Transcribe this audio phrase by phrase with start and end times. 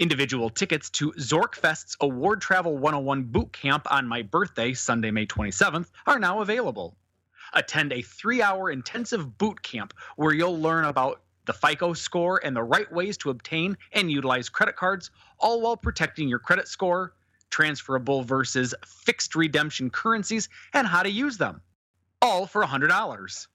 [0.00, 5.88] Individual tickets to Zorkfest's Award Travel 101 boot camp on my birthday, Sunday, May 27th,
[6.06, 6.96] are now available.
[7.52, 12.56] Attend a three hour intensive boot camp where you'll learn about the FICO score and
[12.56, 17.12] the right ways to obtain and utilize credit cards, all while protecting your credit score,
[17.50, 21.60] transferable versus fixed redemption currencies, and how to use them.
[22.22, 23.48] All for $100.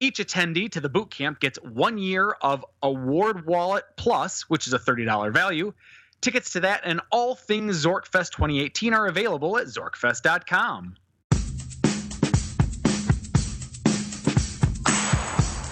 [0.00, 4.72] Each attendee to the boot camp gets one year of Award Wallet Plus, which is
[4.72, 5.72] a $30 value.
[6.20, 10.96] Tickets to that and all things Zorkfest 2018 are available at zorkfest.com.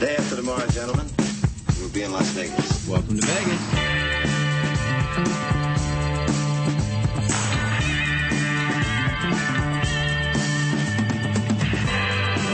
[0.00, 1.06] Day after tomorrow, gentlemen,
[1.78, 2.88] we'll be in Las Vegas.
[2.88, 4.05] Welcome to Vegas.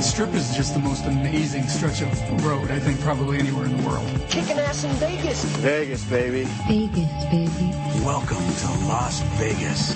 [0.00, 3.76] The strip is just the most amazing stretch of road, I think, probably anywhere in
[3.76, 4.06] the world.
[4.30, 5.44] Kicking ass in Vegas.
[5.56, 6.44] Vegas, baby.
[6.66, 7.74] Vegas, baby.
[8.02, 9.94] Welcome to Las Vegas.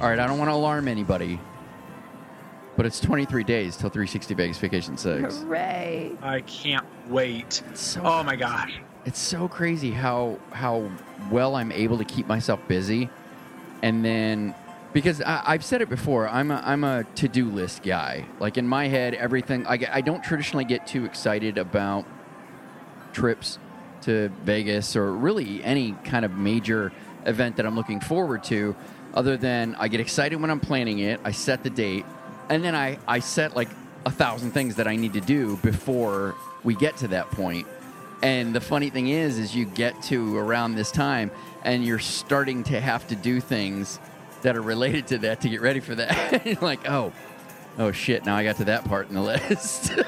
[0.00, 1.40] All right, I don't want to alarm anybody,
[2.76, 5.38] but it's 23 days till 360 Vegas Vacation 6.
[5.38, 6.12] Hooray.
[6.22, 7.64] I can't wait.
[7.74, 8.78] So- Oh my gosh.
[9.06, 10.88] It's so crazy how how
[11.32, 13.10] well I'm able to keep myself busy,
[13.82, 14.54] and then
[14.92, 18.26] because I, I've said it before, I'm a, I'm a to do list guy.
[18.38, 22.04] Like in my head, everything I, I don't traditionally get too excited about
[23.12, 23.58] trips
[24.02, 26.92] to Vegas or really any kind of major
[27.26, 28.74] event that I'm looking forward to,
[29.14, 32.06] other than I get excited when I'm planning it, I set the date,
[32.48, 33.68] and then I, I set like
[34.06, 36.34] a thousand things that I need to do before
[36.64, 37.66] we get to that point.
[38.22, 41.30] And the funny thing is, is you get to around this time
[41.64, 43.98] and you're starting to have to do things
[44.42, 46.62] that are related to that to get ready for that.
[46.62, 47.12] like, oh,
[47.78, 48.24] oh shit!
[48.24, 49.92] Now I got to that part in the list.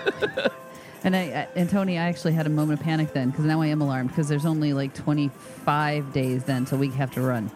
[1.05, 3.61] And I I- and Tony, I actually had a moment of panic then because now
[3.61, 7.51] I am alarmed because there's only like 25 days then till we have to run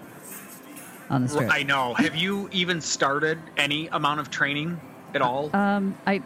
[1.10, 1.48] on the strip.
[1.54, 1.94] I know.
[1.94, 4.80] Have you even started any amount of training
[5.14, 5.54] at all?
[5.54, 6.22] Um, I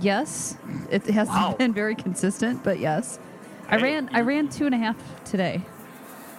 [0.00, 0.56] yes,
[0.90, 1.54] it hasn't Wow.
[1.56, 3.20] been very consistent, but yes,
[3.68, 5.62] I Hey, ran I ran two and a half today.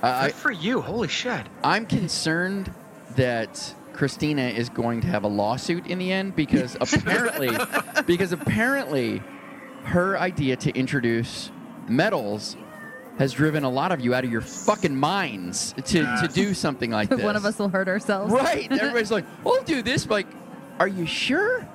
[0.04, 0.82] I, Good for you.
[0.82, 1.46] Holy shit.
[1.64, 2.74] I'm concerned
[3.16, 7.50] that Christina is going to have a lawsuit in the end because apparently,
[8.06, 9.22] because apparently,
[9.84, 11.52] her idea to introduce
[11.88, 12.56] medals
[13.18, 16.92] has driven a lot of you out of your fucking minds to, to do something
[16.92, 17.22] like this.
[17.22, 18.32] One of us will hurt ourselves.
[18.32, 18.72] right?
[18.72, 20.28] Everybody's like, "We'll do this." Like,
[20.80, 21.68] are you sure?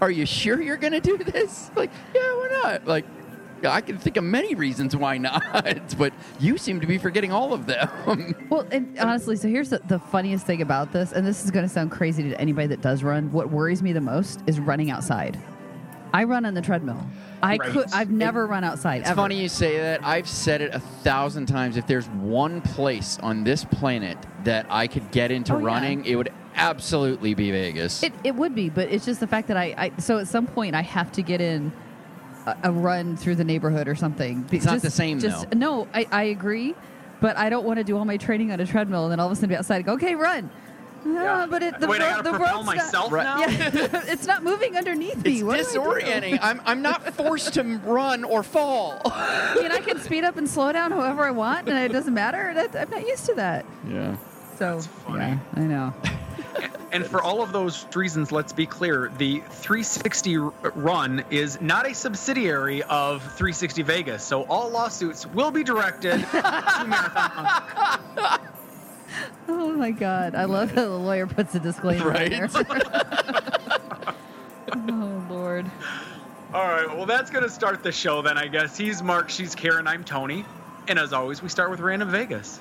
[0.00, 1.70] Are you sure you're going to do this?
[1.76, 2.86] Like, yeah, why not?
[2.86, 3.04] Like,
[3.64, 7.52] I can think of many reasons why not, but you seem to be forgetting all
[7.52, 7.88] of them.
[8.50, 11.66] Well, and honestly, so here's the, the funniest thing about this, and this is going
[11.66, 13.32] to sound crazy to anybody that does run.
[13.32, 15.38] What worries me the most is running outside.
[16.12, 17.02] I run on the treadmill.
[17.42, 17.70] I Right.
[17.70, 17.86] could.
[17.94, 19.00] I've never run outside.
[19.00, 19.22] It's ever.
[19.22, 20.04] funny you say that.
[20.04, 21.76] I've said it a thousand times.
[21.78, 25.64] If there's one place on this planet that I could get into Oh, yeah.
[25.66, 28.02] running, it would absolutely be Vegas.
[28.02, 30.46] It, it would be, but it's just the fact that I, I so at some
[30.46, 31.72] point I have to get in
[32.46, 34.46] a, a run through the neighborhood or something.
[34.52, 35.58] It's not the same, just, though.
[35.58, 36.74] No, I, I agree,
[37.20, 39.26] but I don't want to do all my training on a treadmill and then all
[39.26, 40.50] of a sudden be outside and go, okay, run.
[41.04, 43.38] Ah, but it, the, Wait, ro- I gotta the propel road's myself not, now?
[43.40, 45.34] Yeah, it's not moving underneath me.
[45.34, 45.68] it's What I do?
[45.80, 46.38] disorienting.
[46.40, 49.00] I'm, I'm not forced to run or fall.
[49.06, 52.14] I mean, I can speed up and slow down however I want, and it doesn't
[52.14, 52.52] matter.
[52.54, 53.66] That, I'm not used to that.
[53.88, 54.16] yeah.
[54.58, 55.24] So, funny.
[55.24, 55.92] yeah, I know.
[56.92, 60.36] And for all of those reasons, let's be clear the 360
[60.74, 64.22] run is not a subsidiary of 360 Vegas.
[64.22, 67.62] So all lawsuits will be directed to Marathon.
[69.48, 72.30] Oh my god, I love how the lawyer puts a disclaimer Right.
[72.30, 72.48] there.
[74.74, 75.70] oh lord.
[76.54, 78.76] All right, well, that's going to start the show then, I guess.
[78.76, 80.44] He's Mark, she's Karen, I'm Tony.
[80.88, 82.60] And as always, we start with Random Vegas.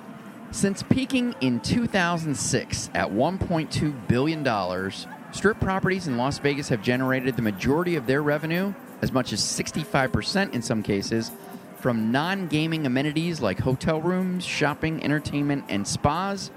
[0.51, 4.91] Since peaking in 2006 at $1.2 billion,
[5.31, 9.39] strip properties in Las Vegas have generated the majority of their revenue as much as
[9.39, 11.31] 65% in some cases,
[11.77, 16.51] from non gaming amenities like hotel rooms, shopping, entertainment, and spas,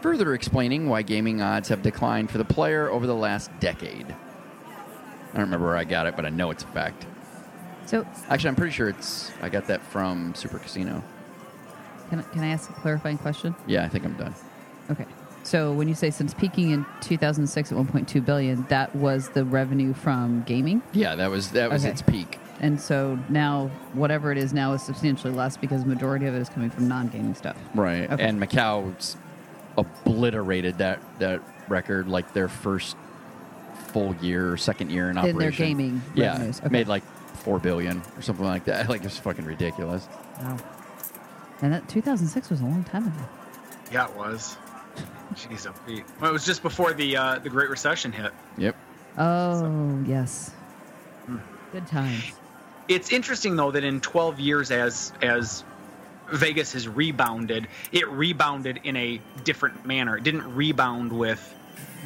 [0.00, 4.06] further explaining why gaming odds have declined for the player over the last decade.
[4.10, 7.06] I don't remember where I got it, but I know it's a fact.
[7.86, 9.30] So, Actually, I'm pretty sure it's.
[9.42, 11.04] I got that from Super Casino.
[12.10, 13.54] Can, I- can I ask a clarifying question?
[13.66, 14.34] Yeah, I think I'm done.
[14.90, 15.06] Okay.
[15.42, 19.92] So, when you say since peaking in 2006 at 1.2 billion, that was the revenue
[19.92, 21.92] from gaming, Yeah, that was that was Okay.
[21.92, 22.38] its peak.
[22.60, 26.38] and so now whatever it is now is substantially less because the majority of it
[26.40, 27.56] is coming from non-gaming stuff.
[27.74, 28.10] Right.
[28.10, 28.22] Okay.
[28.24, 29.16] And Macau's
[29.76, 32.96] obliterated that that record like their first
[33.88, 35.66] full year or second year in In their operation.
[35.66, 36.60] gaming yeah, revenues.
[36.60, 36.68] Okay.
[36.70, 37.02] made like
[37.38, 38.88] four billion or something like that.
[38.94, 40.08] Like it's fucking ridiculous.
[40.40, 40.56] Wow.
[41.62, 43.24] And that 2006 was a long time ago.
[43.92, 44.56] Yeah, it was.
[45.34, 45.66] Jeez,
[46.20, 48.32] Well, it was just before the uh, the Great Recession hit.
[48.58, 48.76] Yep.
[49.18, 50.52] Oh yes.
[51.72, 52.32] Good times.
[52.86, 55.64] It's interesting though that in 12 years as as
[56.32, 60.16] Vegas has rebounded, it rebounded in a different manner.
[60.16, 61.52] It didn't rebound with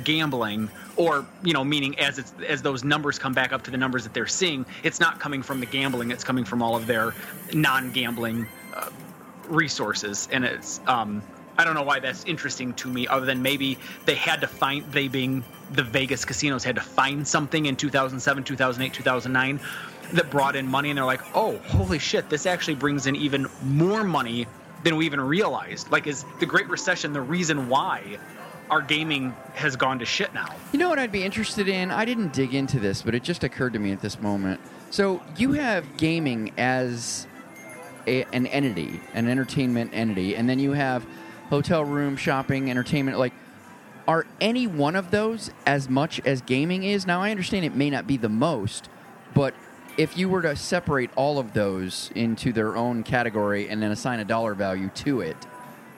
[0.04, 3.76] gambling or you know meaning as it's as those numbers come back up to the
[3.76, 6.86] numbers that they're seeing it's not coming from the gambling it's coming from all of
[6.86, 7.14] their
[7.52, 8.88] non-gambling uh,
[9.48, 11.22] resources and it's um
[11.56, 14.84] i don't know why that's interesting to me other than maybe they had to find
[14.92, 15.42] they being
[15.72, 19.60] the vegas casinos had to find something in 2007 2008 2009
[20.12, 23.46] that brought in money and they're like oh holy shit this actually brings in even
[23.64, 24.46] more money
[24.84, 28.18] than we even realized like is the great recession the reason why
[28.70, 31.90] our gaming has gone to shit now You know what I'd be interested in?
[31.90, 34.60] I didn't dig into this, but it just occurred to me at this moment.
[34.90, 37.26] So you have gaming as
[38.08, 41.06] a, an entity, an entertainment entity, and then you have
[41.50, 43.18] hotel room, shopping, entertainment.
[43.18, 43.34] Like,
[44.06, 47.06] are any one of those as much as gaming is?
[47.06, 48.88] Now, I understand it may not be the most,
[49.34, 49.54] but
[49.98, 54.20] if you were to separate all of those into their own category and then assign
[54.20, 55.36] a dollar value to it,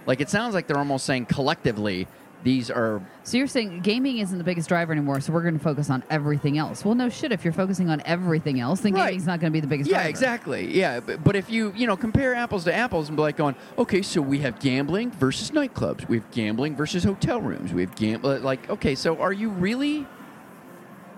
[0.07, 2.09] like it sounds like they're almost saying collectively
[2.43, 5.63] these are So you're saying gaming isn't the biggest driver anymore, so we're going to
[5.63, 6.85] focus on everything else.
[6.85, 7.33] Well, no shit.
[7.33, 9.09] If you're focusing on everything else, then Right.
[9.09, 10.01] gaming's not going to be the biggest driver.
[10.01, 10.11] Yeah, driver.
[10.11, 10.77] exactly.
[10.79, 13.55] Yeah, but, but if you you know compare apples to apples and be like going,
[13.79, 17.95] okay, so we have gambling versus nightclubs, we have gambling versus hotel rooms, we have
[17.95, 18.39] gambling.
[18.39, 20.07] Uh, like, okay, so are you really?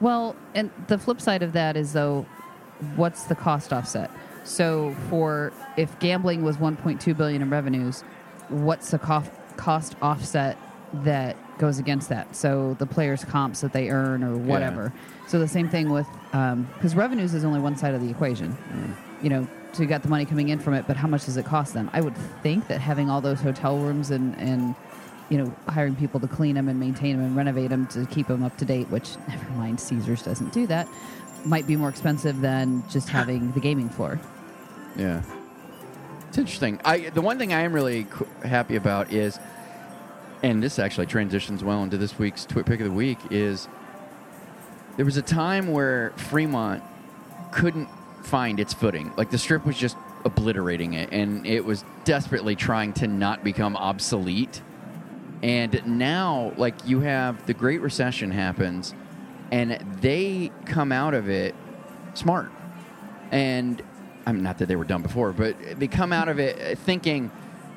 [0.01, 2.27] Well, and the flip side of that is though,
[2.97, 4.11] what's the cost offset?
[4.45, 8.03] So for if gambling was 1.2 billion in revenues,
[8.49, 10.57] what's the cost cost offset
[10.93, 12.35] that goes against that?
[12.35, 14.93] So the players' comps that they earn or whatever.
[15.29, 18.57] So the same thing with um, because revenues is only one side of the equation.
[18.73, 18.95] Mm.
[19.23, 21.37] You know, so you got the money coming in from it, but how much does
[21.37, 21.89] it cost them?
[21.93, 24.75] I would think that having all those hotel rooms and and
[25.33, 28.27] you know, hiring people to clean them and maintain them and renovate them to keep
[28.27, 30.87] them up to date, which never mind, Caesars doesn't do that,
[31.47, 34.21] might be more expensive than just having the gaming floor.
[34.95, 35.23] Yeah,
[36.29, 36.81] it's interesting.
[36.85, 38.07] I the one thing I am really
[38.45, 39.39] happy about is,
[40.43, 43.69] and this actually transitions well into this week's Twit Pick of the Week is.
[44.97, 46.83] There was a time where Fremont
[47.51, 47.89] couldn't
[48.25, 49.13] find its footing.
[49.17, 53.77] Like the strip was just obliterating it, and it was desperately trying to not become
[53.77, 54.63] obsolete.
[55.43, 58.95] And now, like you have the Great Recession happens,
[59.51, 61.55] and they come out of it
[62.15, 62.51] smart.
[63.31, 63.83] And
[64.27, 67.31] I'm not that they were dumb before, but they come out of it thinking,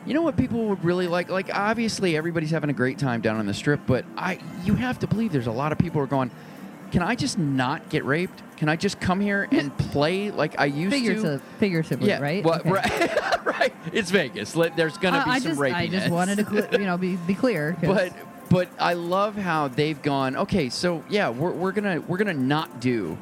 [0.06, 1.30] you know what people would really like?
[1.30, 5.00] Like obviously everybody's having a great time down on the strip, but I you have
[5.00, 6.32] to believe there's a lot of people who are going.
[6.92, 8.42] Can I just not get raped?
[8.58, 11.00] Can I just come here and play like I used to?
[11.02, 12.44] Figurative, figuratively, Yeah, right?
[12.44, 12.70] well, Okay.
[12.70, 13.74] right, right.
[13.92, 14.56] It's Vegas.
[14.56, 15.74] Let- There's gonna Uh, be I some just, rapiness.
[15.76, 17.76] I just wanted to, you know, be, be clear.
[17.82, 18.14] But
[18.50, 20.38] but I love how they've gone.
[20.38, 23.18] Okay, so yeah, we're, we're gonna we're gonna not do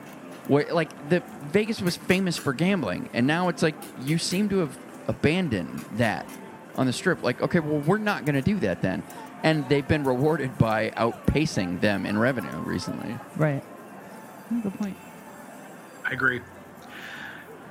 [0.49, 1.21] what like the
[1.51, 6.25] Vegas was famous for gambling, and now it's like you seem to have abandoned that
[6.75, 7.23] on the strip.
[7.23, 9.03] Like, okay, well, we're not gonna do that then,
[9.43, 13.17] and they've been rewarded by outpacing them in revenue recently.
[13.37, 13.63] right.
[14.51, 14.97] Oh, Good point.
[16.05, 16.41] I agree.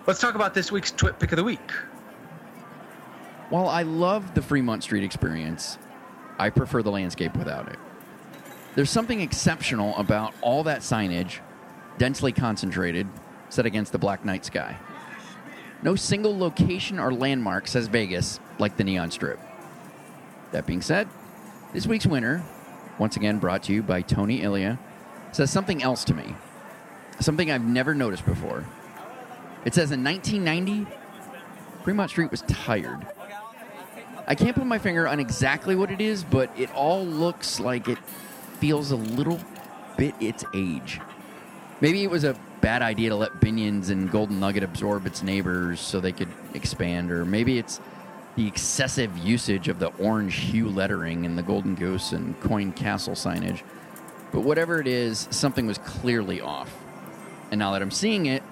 [0.06, 1.70] Let's talk about this week's Twit Pick of the Week.
[3.50, 5.78] While I love the Fremont Street experience,
[6.38, 7.78] I prefer the landscape without it.
[8.74, 11.40] There's something exceptional about all that signage,
[11.98, 13.06] densely concentrated,
[13.50, 14.76] set against the black night sky.
[15.82, 19.38] No single location or landmark says Vegas like the neon strip.
[20.52, 21.08] That being said,
[21.72, 22.44] this week's winner,
[22.98, 24.78] once again brought to you by Tony Ilya,
[25.32, 26.34] says something else to me.
[27.20, 28.66] Something I've never noticed before.
[29.64, 30.90] It says in 1990,
[31.84, 33.06] Fremont Street was tired.
[34.26, 37.88] I can't put my finger on exactly what it is, but it all looks like
[37.88, 37.98] it
[38.60, 39.40] feels a little
[39.96, 41.00] bit its age.
[41.80, 45.80] Maybe it was a bad idea to let Binion's and Golden Nugget absorb its neighbors
[45.80, 47.80] so they could expand, or maybe it's
[48.36, 53.14] the excessive usage of the orange hue lettering in the Golden Goose and Coin Castle
[53.14, 53.62] signage.
[54.32, 56.74] But whatever it is, something was clearly off.
[57.50, 58.42] And now that I'm seeing it,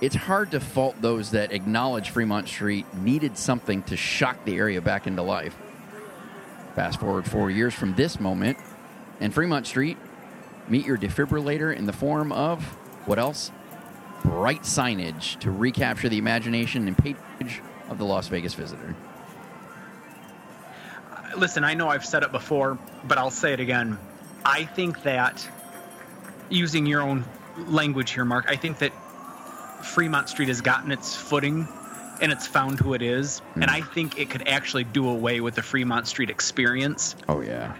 [0.00, 4.80] it's hard to fault those that acknowledge Fremont Street needed something to shock the area
[4.80, 5.56] back into life.
[6.76, 8.58] Fast forward four years from this moment,
[9.18, 9.96] and Fremont Street,
[10.68, 12.62] meet your defibrillator in the form of
[13.06, 13.50] what else?
[14.22, 18.94] Bright signage to recapture the imagination and patronage of the Las Vegas visitor.
[21.38, 23.96] Listen, I know I've said it before, but I'll say it again.
[24.44, 25.46] I think that
[26.50, 27.24] using your own
[27.68, 28.92] language here, Mark, I think that
[29.84, 31.68] Fremont Street has gotten its footing
[32.20, 33.38] and it's found who it is.
[33.54, 33.62] Hmm.
[33.62, 37.76] And I think it could actually do away with the Fremont Street experience Oh yeah.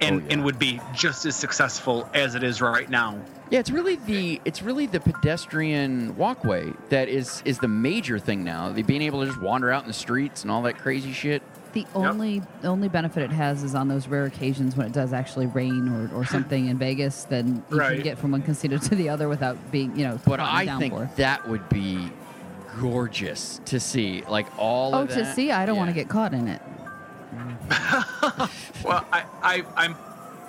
[0.00, 0.32] and, Oh, yeah.
[0.32, 3.20] and would be just as successful as it is right now.
[3.50, 8.42] Yeah, it's really the it's really the pedestrian walkway that is is the major thing
[8.42, 8.70] now.
[8.72, 11.42] The being able to just wander out in the streets and all that crazy shit.
[11.74, 15.12] The only the only benefit it has is on those rare occasions when it does
[15.12, 17.94] actually rain or, or something in Vegas, then you Right.
[17.96, 20.70] can get from one casino to the other without being, you know, But caught in
[20.70, 21.10] I think downpour.
[21.16, 22.10] that would be
[22.80, 24.22] gorgeous to see.
[24.28, 26.62] Like all Oh, of to see, I don't want to get caught in it.
[28.84, 29.96] Well, I, I, I'm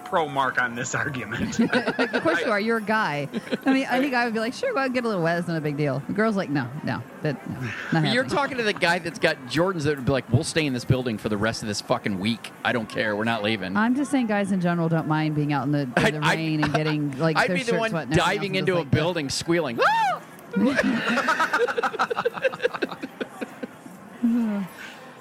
[0.05, 1.59] pro Mark on this argument.
[1.59, 2.59] of course you are.
[2.59, 3.27] You're a guy.
[3.65, 5.37] I mean, any guy would be like, sure, go out and get a little wet.
[5.39, 6.01] It's not a big deal.
[6.07, 7.69] The girl's like, no, no, that, no,
[8.01, 10.65] not You're talking to the guy that's got Jordans that would be like, "We'll stay
[10.65, 12.51] in this building for the rest of this fucking week.
[12.63, 13.15] I don't care.
[13.15, 15.79] We're not leaving." I'm just saying, guys in general don't mind being out in the,
[15.81, 18.55] in I'd- the I'd- rain and getting like I'd their be the one wet diving
[18.55, 19.79] into a like, building, squealing.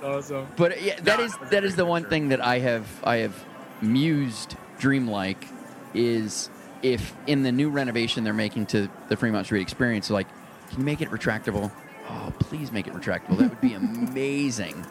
[0.02, 0.46] awesome.
[0.56, 3.16] But yeah, that No, is for that is the one thing that I have I
[3.18, 3.44] have
[3.80, 5.48] mused dreamlike
[5.94, 6.50] is
[6.82, 10.28] if in the new renovation they're making to the Fremont Street experience, like,
[10.68, 11.72] can you make it retractable?
[12.10, 13.38] Oh, please make it retractable.
[13.38, 13.72] That would be
[14.12, 14.84] amazing.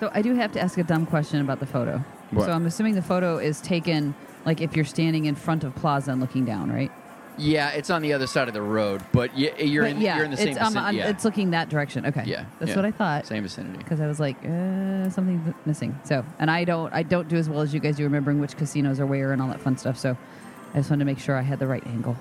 [0.00, 1.98] So I do have to ask a dumb question about the photo.
[2.32, 2.46] What?
[2.46, 6.10] So I'm assuming the photo is taken like if you're standing in front of Plaza
[6.10, 6.90] and looking down, right?
[7.38, 10.16] Yeah, it's on the other side of the road, but y- you're But in yeah,
[10.16, 10.86] you're in the same it's, um, vicinity.
[10.86, 11.08] I'm- yeah.
[11.08, 12.04] it's looking that direction.
[12.06, 12.24] Okay.
[12.26, 12.76] yeah, That's yeah.
[12.76, 13.26] what I thought.
[13.26, 13.78] Same vicinity.
[13.78, 15.98] Because I was like, uh, something's missing.
[16.04, 18.56] So, and I don't, I don't do as well as you guys do remembering which
[18.56, 19.96] casinos are where and all that fun stuff.
[19.98, 20.16] So,
[20.74, 22.16] I just wanted to make sure I had the right angle.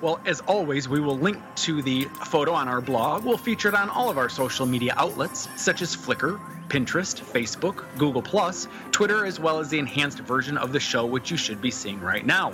[0.00, 3.24] Well, as always, we will link to the photo on our blog.
[3.24, 7.84] We'll feature it on all of our social media outlets, such as Flickr, Pinterest, Facebook,
[7.98, 11.60] Google, Plus, Twitter, as well as the enhanced version of the show, which you should
[11.60, 12.52] be seeing right now.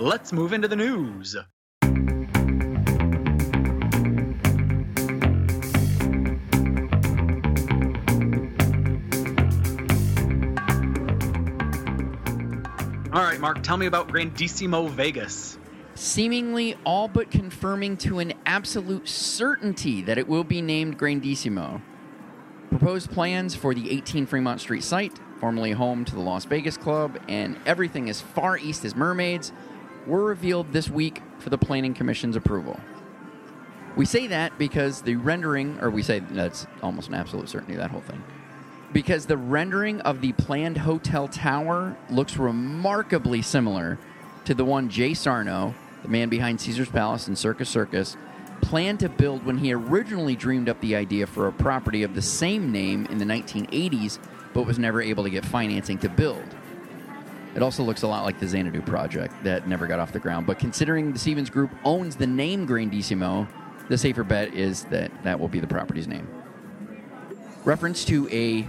[0.00, 1.36] Let's move into the news.
[13.12, 15.58] All right, Mark, tell me about Grandissimo Vegas.
[15.96, 21.82] seemingly all but confirming to an absolute certainty that it will be named Grandissimo.
[22.70, 27.18] Proposed plans for the 18 Fremont Street site, formerly home to the Las Vegas Club,
[27.28, 29.52] and everything as far east as Mermaids,
[30.08, 32.80] were revealed this week for the Planning Commission's approval.
[33.94, 37.90] We say that because the rendering, or we say that's almost an absolute certainty, that
[37.90, 38.22] whole thing.
[38.92, 43.98] Because the rendering of the planned hotel tower looks remarkably similar
[44.46, 48.16] to the one Jay Sarno, the man behind Caesar's Palace and Circus Circus,
[48.62, 52.22] planned to build when he originally dreamed up the idea for a property of the
[52.22, 54.18] same name in the 1980s,
[54.54, 56.56] but was never able to get financing to build.
[57.54, 60.46] It also looks a lot like the Xanadu project that never got off the ground.
[60.46, 63.48] But considering the Stevens Group owns the name Grandissimo,
[63.88, 66.28] the safer bet is that that will be the property's name.
[67.64, 68.66] Reference to a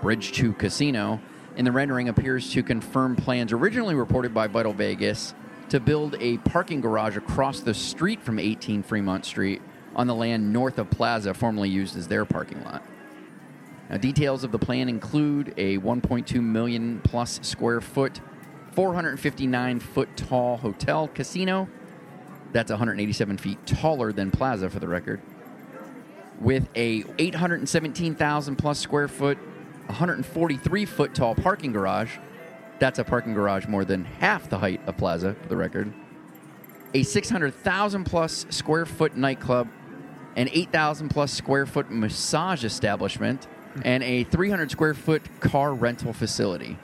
[0.00, 1.20] Bridge to Casino
[1.56, 5.34] in the rendering appears to confirm plans originally reported by Vital Vegas
[5.68, 9.62] to build a parking garage across the street from 18 Fremont Street
[9.94, 12.82] on the land north of Plaza, formerly used as their parking lot.
[13.92, 18.22] Now, details of the plan include a 1.2 million plus square foot,
[18.72, 21.68] 459 foot tall hotel casino.
[22.52, 25.20] That's 187 feet taller than Plaza, for the record.
[26.40, 29.36] With a 817,000 plus square foot,
[29.86, 32.16] 143 foot tall parking garage.
[32.78, 35.92] That's a parking garage more than half the height of Plaza, for the record.
[36.94, 39.68] A 600,000 plus square foot nightclub,
[40.36, 43.48] an 8,000 plus square foot massage establishment,
[43.84, 46.78] and a 300 square foot car rental facility.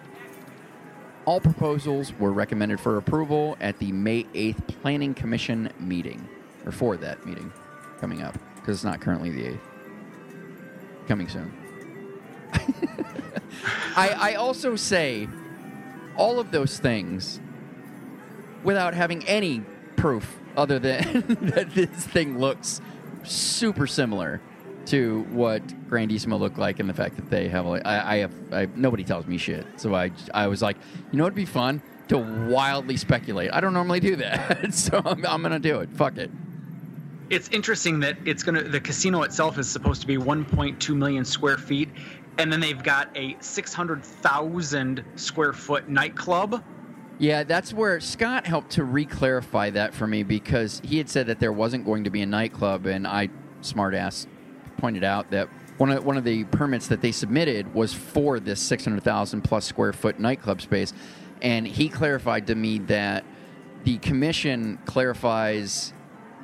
[1.25, 6.27] All proposals were recommended for approval at the May 8th Planning Commission meeting,
[6.65, 7.53] or for that meeting
[8.01, 9.61] coming up, because it's not currently the 8th.
[11.07, 11.53] Coming soon.
[13.97, 15.29] I, I also say
[16.17, 17.41] all of those things
[18.63, 19.63] without having any
[19.97, 22.81] proof other than that this thing looks
[23.25, 24.41] super similar
[24.91, 28.33] to what Grandissimo looked like, and the fact that they have like I, I have
[28.53, 30.77] I, nobody tells me shit, so I I was like,
[31.13, 33.51] you know, it'd be fun to wildly speculate.
[33.53, 35.91] I don't normally do that, so I'm, I'm gonna do it.
[35.93, 36.31] Fuck it.
[37.31, 41.59] It's interesting that it's gonna the casino itself is supposed to be 1.2 million square
[41.59, 41.91] feet,
[42.39, 46.63] and then they've got a 600,000 square foot nightclub.
[47.19, 51.41] Yeah, that's where Scott helped to re-clarify that for me because he had said that
[51.41, 53.29] there wasn't going to be a nightclub, and I,
[53.61, 54.29] smartass,
[54.79, 58.61] pointed out that one of one of the permits that they submitted was for this
[58.61, 60.93] 600,000 plus square foot nightclub space,
[61.41, 63.25] and he clarified to me that
[63.85, 65.93] the commission clarifies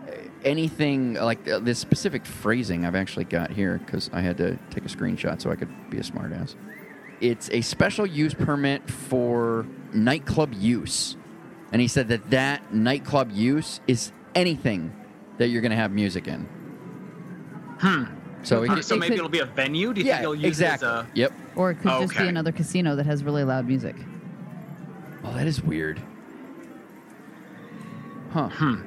[0.06, 0.12] uh,
[0.44, 4.84] anything like uh, this specific phrasing I've actually got here because I had to take
[4.84, 6.54] a screenshot so I could be a smartass.
[7.20, 11.16] It's a special use permit for nightclub use,
[11.72, 14.94] and he said that that nightclub use is anything
[15.38, 16.48] that you're going to have music in.
[17.80, 18.23] Hmm.
[18.44, 18.82] So, it, uh-huh.
[18.82, 19.92] so it maybe could- it'll be a venue.
[19.92, 20.88] Do you yeah, think you'll use exactly.
[20.88, 21.32] it as a Yep.
[21.56, 23.96] Or it could just be another casino that has really loud music.
[25.24, 26.00] Oh, that is weird.
[28.30, 28.48] Huh.
[28.48, 28.82] Hmm.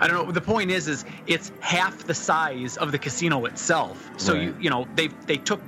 [0.00, 0.32] I don't know.
[0.32, 4.10] The point is, is it's half the size of the casino itself.
[4.16, 5.60] So you you know they they took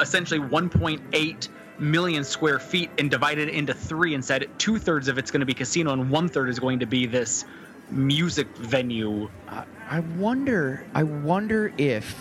[0.00, 5.18] essentially 1.8 million square feet and divided it into three and said two thirds of
[5.18, 7.44] it's going to be casino and one third is going to be this
[7.90, 9.28] music venue.
[9.48, 10.84] I, I wonder.
[10.94, 12.18] I wonder if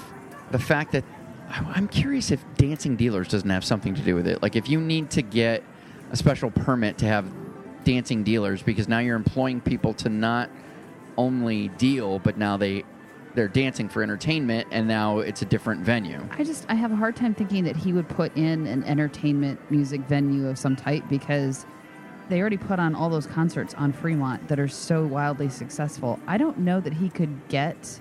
[0.52, 1.04] the fact that
[1.50, 4.42] I- I'm curious if dancing dealers doesn't have something to do with it.
[4.42, 5.64] Like if you need to get
[6.12, 7.26] a special permit to have
[7.84, 10.50] dancing dealers because now you're employing people to not
[11.18, 12.84] only deal, but now they
[13.36, 16.24] they're dancing for entertainment, and now it's a different venue.
[16.38, 19.60] I just I have a hard time thinking that he would put in an entertainment
[19.72, 21.66] music venue of some type because
[22.30, 26.20] they already put on all those concerts on Fremont that are so wildly successful.
[26.28, 28.00] I don't know that he could get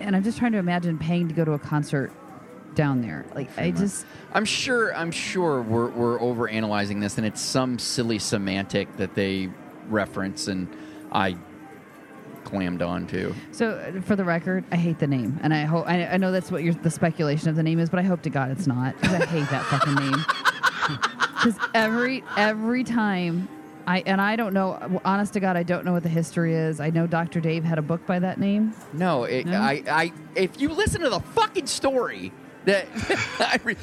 [0.00, 2.12] and I'm just trying to imagine paying to go to a concert
[2.74, 3.26] down there.
[3.34, 4.94] Like I just I'm sure.
[4.94, 9.50] I'm sure we're we're over analyzing this, and it's some silly semantic that they
[9.88, 10.68] reference, and
[11.12, 11.36] I
[12.44, 13.34] clammed on to.
[13.52, 16.50] So, for the record, I hate the name, and I hope I, I know that's
[16.50, 18.98] what your the speculation of the name is, but I hope to God it's not
[19.00, 21.16] because I hate that fucking name.
[21.42, 23.48] Because every every time
[23.86, 26.80] I and I don't know, honest to God, I don't know what the history is.
[26.80, 27.40] I know Dr.
[27.40, 28.74] Dave had a book by that name.
[28.92, 29.58] No, it, No?
[29.60, 32.30] I, I, if you listen to the fucking story,
[32.66, 32.86] that
[33.40, 33.76] I re-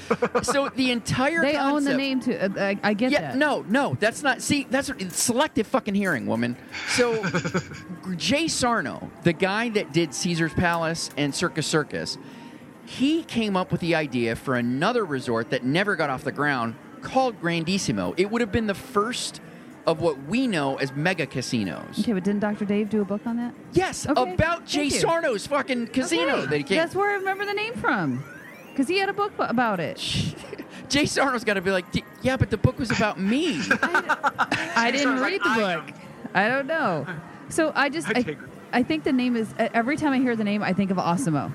[0.44, 2.34] so the entire They own the name too.
[2.34, 3.38] Uh, I, I get Yeah, that.
[3.38, 4.42] no, no, that's not.
[4.44, 6.56] See, that's selective fucking hearing, woman.
[6.90, 7.24] So,
[8.18, 12.20] Jay Sarno, the guy that did Caesar's Palace and Circus Circus,
[12.86, 16.76] he came up with the idea for another resort that never got off the ground
[17.02, 18.14] called Grandissimo.
[18.18, 19.42] It would have been the first
[19.86, 22.00] of what we know as mega casinos.
[22.00, 22.66] Okay, but didn't Dr.
[22.66, 23.54] Dave do a book on that?
[23.72, 25.08] Yes, Okay, about Jay thank you.
[25.08, 26.78] Sarno's fucking casino Okay, that he came.
[26.78, 28.24] That's where I remember the name from.
[28.70, 29.98] Because he had a book about it.
[30.90, 31.86] Jay Sarno's got to be like,
[32.22, 33.62] yeah, but the book was about me.
[33.82, 35.96] I didn't sounds like read the book.
[36.34, 37.08] I don't know.
[37.50, 38.38] So I just I I,
[38.74, 41.52] I think the name is every time I hear the name I think of Osimo.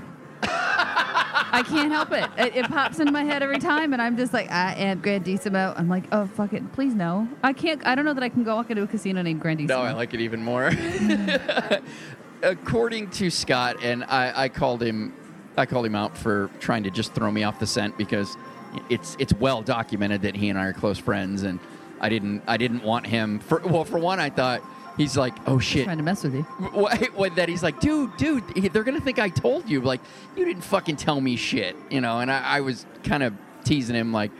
[1.52, 2.28] I can't help it.
[2.38, 2.56] it.
[2.56, 5.78] It pops into my head every time, and I'm just like, I am Grandissimo.
[5.78, 7.28] I'm like, oh fuck it, please no.
[7.42, 7.84] I can't.
[7.86, 9.68] I don't know that I can go walk into a casino named Grandissimo.
[9.68, 10.72] No, I like it even more.
[12.42, 15.14] According to Scott, and I, I called him,
[15.56, 18.36] I called him out for trying to just throw me off the scent because
[18.88, 21.60] it's it's well documented that he and I are close friends, and
[22.00, 24.62] I didn't I didn't want him for well for one I thought
[24.96, 26.42] he's like oh shit trying to mess with you.
[26.72, 29.80] what, what, that he's like, dude, dude, they're gonna think I told you.
[29.80, 30.00] Like,
[30.36, 32.20] you didn't fucking tell me shit, you know.
[32.20, 34.30] And I, I was kind of teasing him, like,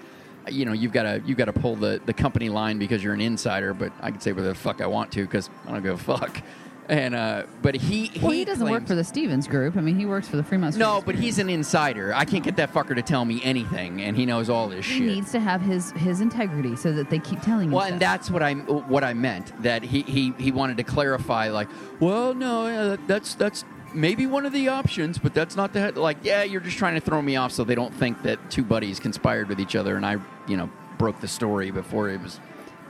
[0.51, 3.15] you know, you've got to you've got to pull the the company line because you're
[3.15, 3.75] an insider.
[3.75, 6.17] But I can say whatever the fuck I want to because I don't give a
[6.19, 6.43] fuck.
[6.89, 9.77] And uh, but he he, Well, he doesn't work for the Stevens Group.
[9.77, 10.77] I mean, he works for the Fremont.
[10.77, 11.25] No, Stevens but Group.
[11.25, 12.13] he's an insider.
[12.13, 14.95] I can't get that fucker to tell me anything, and he knows all this he
[14.99, 15.03] shit.
[15.07, 17.73] needs to have his his integrity so that they keep telling him.
[17.73, 17.93] Well, stuff.
[17.93, 19.63] and that's what I what I meant.
[19.63, 21.69] That he he, he wanted to clarify, like,
[22.01, 23.65] well, no, uh, that's that's
[23.95, 26.19] maybe one of the options, but that's not the like.
[26.25, 28.99] Yeah, you're just trying to throw me off so they don't think that two buddies
[28.99, 30.17] conspired with each other, and I,
[30.49, 30.69] you know,
[30.99, 32.41] broke the story before it was.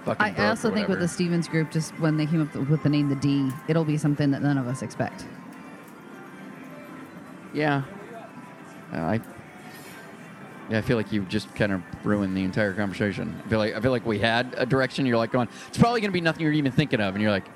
[0.06, 2.88] I, I also think with the Stevens Group, just when they came up with the
[2.88, 5.26] name the D, it'll be something that none of us expect.
[7.52, 7.82] yeah,
[8.92, 9.20] Uh, I.
[10.70, 13.42] Yeah, I feel like you just kind of ruined the entire conversation.
[13.44, 15.04] I feel like I feel like we had a direction.
[15.04, 17.32] You're like going, it's probably going to be nothing you're even thinking of, and you're
[17.32, 17.46] like,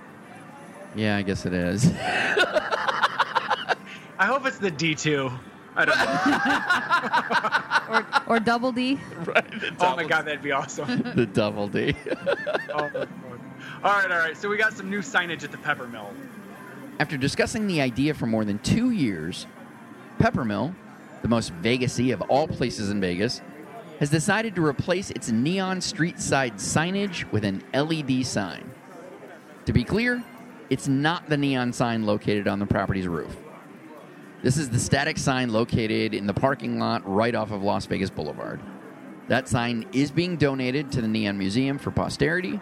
[0.94, 1.92] yeah, I guess it is.
[4.18, 5.32] I hope it's the D2.
[5.76, 7.62] I don't know.
[7.88, 8.98] Or, or double D.
[9.80, 11.02] oh my god, that'd be awesome.
[11.14, 11.94] the double D.
[12.74, 13.08] oh, my God.
[13.84, 14.36] All right, all right.
[14.36, 16.08] So we got some new signage at the Peppermill.
[16.98, 19.46] After discussing the idea for more than two years,
[20.18, 20.74] Peppermill,
[21.22, 23.40] the most Vegasy of all places in Vegas,
[24.00, 28.68] has decided to replace its neon street side signage with an LED sign.
[29.66, 30.22] To be clear,
[30.70, 33.36] it's not the neon sign located on the property's roof.
[34.42, 38.10] This is the static sign located in the parking lot right off of Las Vegas
[38.10, 38.60] Boulevard.
[39.28, 42.60] That sign is being donated to the Neon Museum for posterity.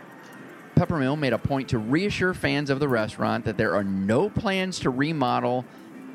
[0.76, 4.78] Peppermill made a point to reassure fans of the restaurant that there are no plans
[4.80, 5.64] to remodel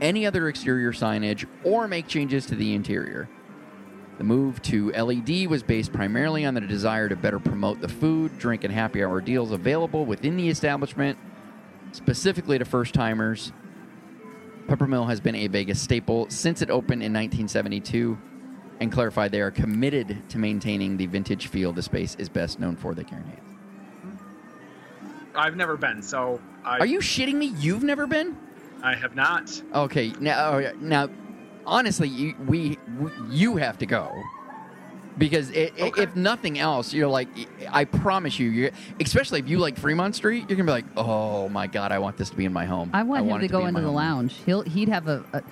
[0.02, 3.30] any other exterior signage or make changes to the interior.
[4.18, 8.38] The move to LED was based primarily on the desire to better promote the food,
[8.38, 11.18] drink, and happy hour deals available within the establishment,
[11.92, 13.52] specifically to first timers.
[14.70, 18.16] Peppermill has been a Vegas staple since it opened in 1972
[18.80, 22.76] and clarified they are committed to maintaining the vintage feel the space is best known
[22.76, 22.94] for.
[22.94, 23.42] They Karen hates.
[25.36, 27.48] I've never been, so I, Are you shitting me?
[27.58, 28.38] You've never been?
[28.84, 29.60] I have not.
[29.74, 31.10] Okay, now oh, now,
[31.66, 34.12] honestly, you, we, we you have to go
[35.20, 36.04] because i i Okay.
[36.04, 37.28] if nothing else, you're like,
[37.70, 41.48] I promise you, you're, especially if you like Fremont Street, you're gonna be like, oh
[41.50, 42.90] my god, I want this to be in my home.
[42.94, 44.36] I want him it to go be in into the home." lounge.
[44.46, 45.44] He'll he'd have a, a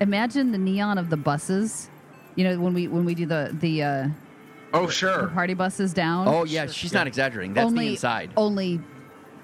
[0.00, 1.88] imagine the neon of the buses.
[2.34, 4.08] You know when we when we do the the uh,
[4.74, 5.26] Oh, the sure.
[5.28, 6.26] party buses down.
[6.28, 7.52] Oh yeah, she's not exaggerating.
[7.54, 8.30] That's only the inside.
[8.36, 8.80] Only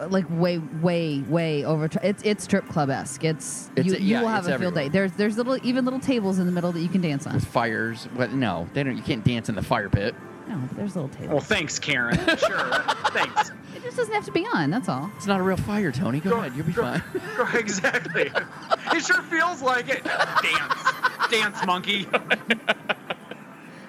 [0.08, 1.88] like way way way over.
[2.02, 3.24] It's it's strip club esque.
[3.24, 4.84] It's, It's- you, you yeah, will have it's a field everywhere.
[4.84, 4.88] day.
[4.90, 7.34] There's there's little even little tables in the middle that you can dance on.
[7.34, 8.96] With fires, but no, they don't.
[8.96, 10.14] You can't dance in the fire pit.
[10.48, 11.28] No, but there's little tables.
[11.28, 11.44] Well, tables.
[11.46, 12.16] thanks, Karen.
[12.38, 12.82] sure.
[13.12, 13.50] thanks.
[13.76, 14.70] It just doesn't have to be on.
[14.70, 15.10] That's all.
[15.16, 16.20] It's not a real fire, Tony.
[16.20, 17.02] Go, ahead, you'll be fine.
[17.54, 18.30] exactly.
[18.92, 20.04] It sure feels like it.
[20.04, 20.92] Dance.
[21.30, 22.06] Dance, monkey.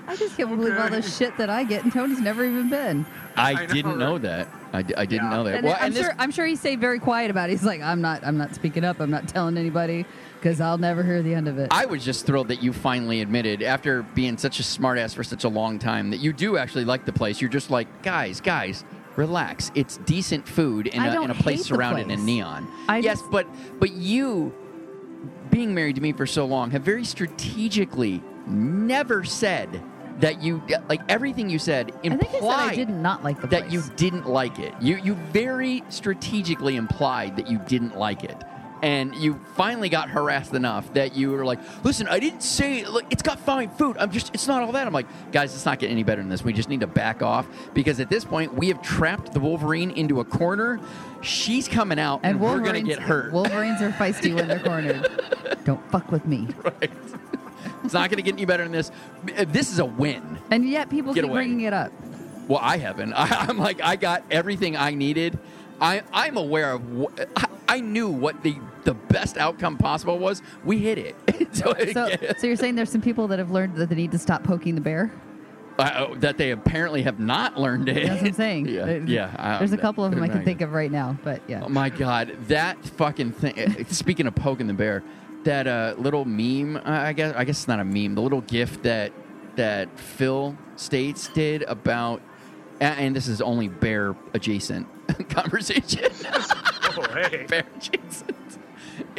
[0.07, 3.05] I just can't believe all the shit that I get, and Tony's never even been.
[3.35, 4.21] I, I know, didn't know right?
[4.23, 4.47] that.
[4.71, 5.37] I, d- I didn't Yeah.
[5.37, 5.55] know that.
[5.55, 7.53] And well, I'm and sure I'm sure he stayed very quiet about it.
[7.53, 8.99] He's like, I'm not I'm not speaking up.
[8.99, 10.05] I'm not telling anybody
[10.35, 11.67] because I'll never hear the end of it.
[11.71, 15.43] I was just thrilled that you finally admitted, after being such a smartass for such
[15.43, 17.41] a long time, that you do actually like the place.
[17.41, 19.71] You're just like, guys, guys, relax.
[19.75, 22.19] It's decent food in, a, in a place surrounded place.
[22.19, 22.67] in neon.
[22.87, 23.47] I yes, just- but
[23.79, 24.53] but you,
[25.49, 29.81] being married to me for so long, have very strategically never said
[30.19, 33.41] that you like everything you said I think I said implied I did not like
[33.41, 33.73] the that place.
[33.73, 34.73] you didn't like it.
[34.81, 38.35] You you very strategically implied that you didn't like it.
[38.81, 43.03] And you finally got harassed enough that you were like, "Listen, I didn't say look,
[43.09, 43.97] it's got fine food.
[43.99, 46.29] I'm just it's not all that." I'm like, "Guys, it's not getting any better than
[46.29, 46.45] this.
[46.45, 49.91] We just need to back off because at this point we have trapped the Wolverine
[49.91, 50.79] into a corner.
[51.19, 53.33] She's coming out and, we're going to get hurt.
[53.33, 55.05] Wolverines are feisty when they're cornered.
[55.65, 56.47] Don't fuck with me.
[56.63, 56.91] right.
[57.89, 58.91] It's not going to get any better than this.
[59.47, 60.37] This is a win.
[60.51, 61.39] And yet people Get keep away.
[61.39, 61.91] bringing it up.
[62.47, 63.13] Well, I haven't.
[63.17, 65.39] I, I'm like, I got everything I needed.
[65.81, 66.81] I, I'm aware of.
[66.83, 70.41] Wh- I, I knew what the the best outcome possible was.
[70.63, 71.15] We hit it.
[71.55, 74.19] so, So, so you're saying there's some people that have learned that they need to
[74.19, 75.11] stop poking the bear?
[75.79, 78.05] uh, that they apparently have not learned it.
[78.07, 78.67] That's what I'm saying.
[78.67, 79.57] yeah, yeah.
[79.59, 81.63] There's a couple of them I can think of right now, but yeah.
[81.65, 83.85] Oh my god, that fucking thing!
[83.89, 85.03] speaking of poking the bear,
[85.43, 86.77] that uh, little meme.
[86.77, 88.15] uh, I guess I guess it's not a meme.
[88.15, 89.11] The little gift that
[89.55, 92.21] that Phil States did about,
[92.79, 94.87] and this is only bear adjacent
[95.29, 96.11] conversation.
[96.97, 97.45] Oh, hey.
[97.47, 98.35] bear adjacent.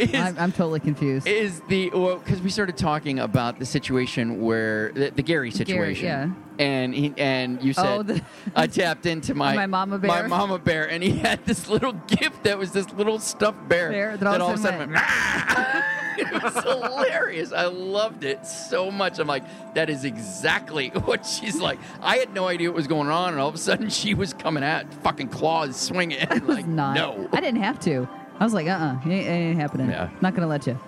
[0.01, 1.27] Is, I'm, I'm totally confused.
[1.27, 6.07] is the well because we started talking about the situation where the, the Gary situation,
[6.07, 6.31] yeah.
[6.59, 8.23] and he, and you said Oh, the-
[8.57, 11.93] I tapped into my My mama bear, my mama bear, and he had this little
[11.93, 15.87] gift that was this little stuffed bear, Bear that all of a sudden went, "Ah!"
[16.19, 17.53] it was hilarious.
[17.53, 19.19] I loved it so much.
[19.19, 21.79] I'm like, that is exactly what she's like.
[22.03, 24.33] I had no idea what was going on, and all of a sudden she was
[24.35, 26.19] coming at fucking claws swinging.
[26.31, 26.95] I was like, not.
[26.95, 28.09] no, I didn't have to.
[28.41, 29.91] I was like, uh uh it ain't, happening.
[29.91, 30.11] Yeah.
[30.21, 30.79] Not going to let you.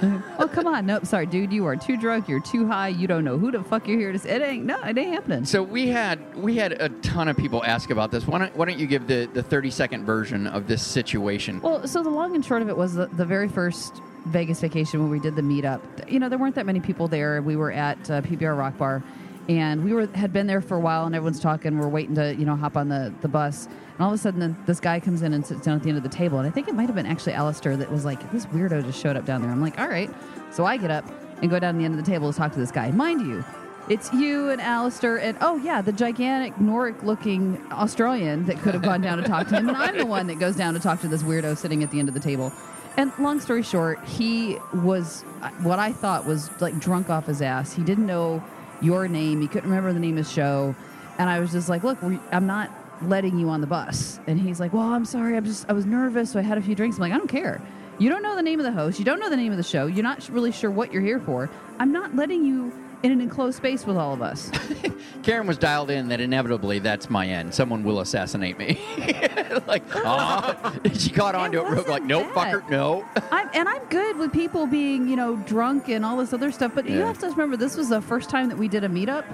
[0.38, 0.86] oh, come on.
[0.86, 1.06] Nope.
[1.06, 1.52] Sorry, dude.
[1.52, 2.28] You are too drunk.
[2.28, 2.88] You're too high.
[2.88, 4.34] You don't know who the fuck you're here to.
[4.34, 4.66] It ain't.
[4.66, 5.44] No, it ain't happening.
[5.44, 8.26] So we had we had a ton of people ask about this.
[8.26, 11.60] Why don't why don't you give the the thirty second version of this situation?
[11.62, 15.00] Well, so the long and short of it was the, the very first Vegas vacation
[15.00, 15.80] when we did the meetup.
[16.10, 17.40] You know, there weren't that many people there.
[17.42, 19.02] We were at uh, PBR Rock Bar,
[19.48, 21.78] and we were had been there for a while, and everyone's talking.
[21.78, 24.56] We're waiting to you know hop on the the bus, and all of a sudden,
[24.66, 26.50] this guy comes in and sits down at the end of the table, and I
[26.50, 29.24] think it might have been actually Alistair that was like, "This weirdo just showed up
[29.24, 30.10] down there." I'm like, "All right,"
[30.52, 31.04] so I get up
[31.40, 32.90] and go down to the end of the table to talk to this guy.
[32.90, 33.44] Mind you.
[33.88, 38.82] It's you and Alistair and oh yeah, the gigantic Noric looking Australian that could have
[38.82, 39.66] gone down to talk to him.
[39.68, 41.98] And I'm the one that goes down to talk to this weirdo sitting at the
[41.98, 42.52] end of the table.
[42.98, 45.22] And long story short, he was
[45.62, 47.72] what I thought was like drunk off his ass.
[47.72, 48.44] He didn't know
[48.80, 49.40] your name.
[49.40, 50.74] He couldn't remember the name of the show.
[51.18, 52.70] And I was just like, look, I'm not
[53.02, 54.20] letting you on the bus.
[54.26, 55.36] And he's like, well, I'm sorry.
[55.36, 56.30] I'm just, I was nervous.
[56.32, 56.96] So I had a few drinks.
[56.96, 57.60] I'm like, I don't care.
[57.98, 58.98] You don't know the name of the host.
[58.98, 59.86] You don't know the name of the show.
[59.86, 61.50] You're not really sure what you're here for.
[61.80, 64.50] I'm not letting you in an enclosed space with all of us.
[65.22, 67.54] Karen was dialed in that inevitably that's my end.
[67.54, 68.80] Someone will assassinate me.
[69.66, 72.54] like, oh, she caught on to it real wasn't like, nope, bad.
[72.54, 73.04] fucker, no.
[73.30, 76.72] I'm, and I'm good with people being, you know, drunk and all this other stuff.
[76.74, 79.24] But you have to remember, this was the first time that we did a meetup.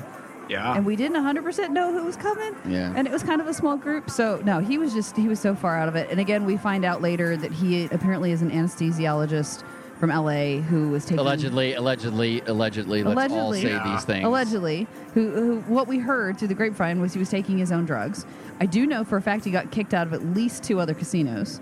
[0.46, 0.76] Yeah.
[0.76, 2.54] and we didn't 100% know who was coming.
[2.68, 2.92] Yeah.
[2.94, 4.10] And it was kind of a small group.
[4.10, 6.10] So, no, he was just, he was so far out of it.
[6.10, 9.62] And again, we find out later that he apparently is an anesthesiologist
[10.06, 11.18] from LA who was taking.
[11.18, 13.02] Allegedly, allegedly, allegedly.
[13.02, 13.90] Let's all say Yeah.
[13.90, 14.26] these things.
[14.26, 17.86] Allegedly, who, who, what we heard through the grapevine was he was taking his own
[17.86, 18.26] drugs.
[18.60, 20.92] I do know for a fact he got kicked out of at least two other
[20.92, 21.58] casinos.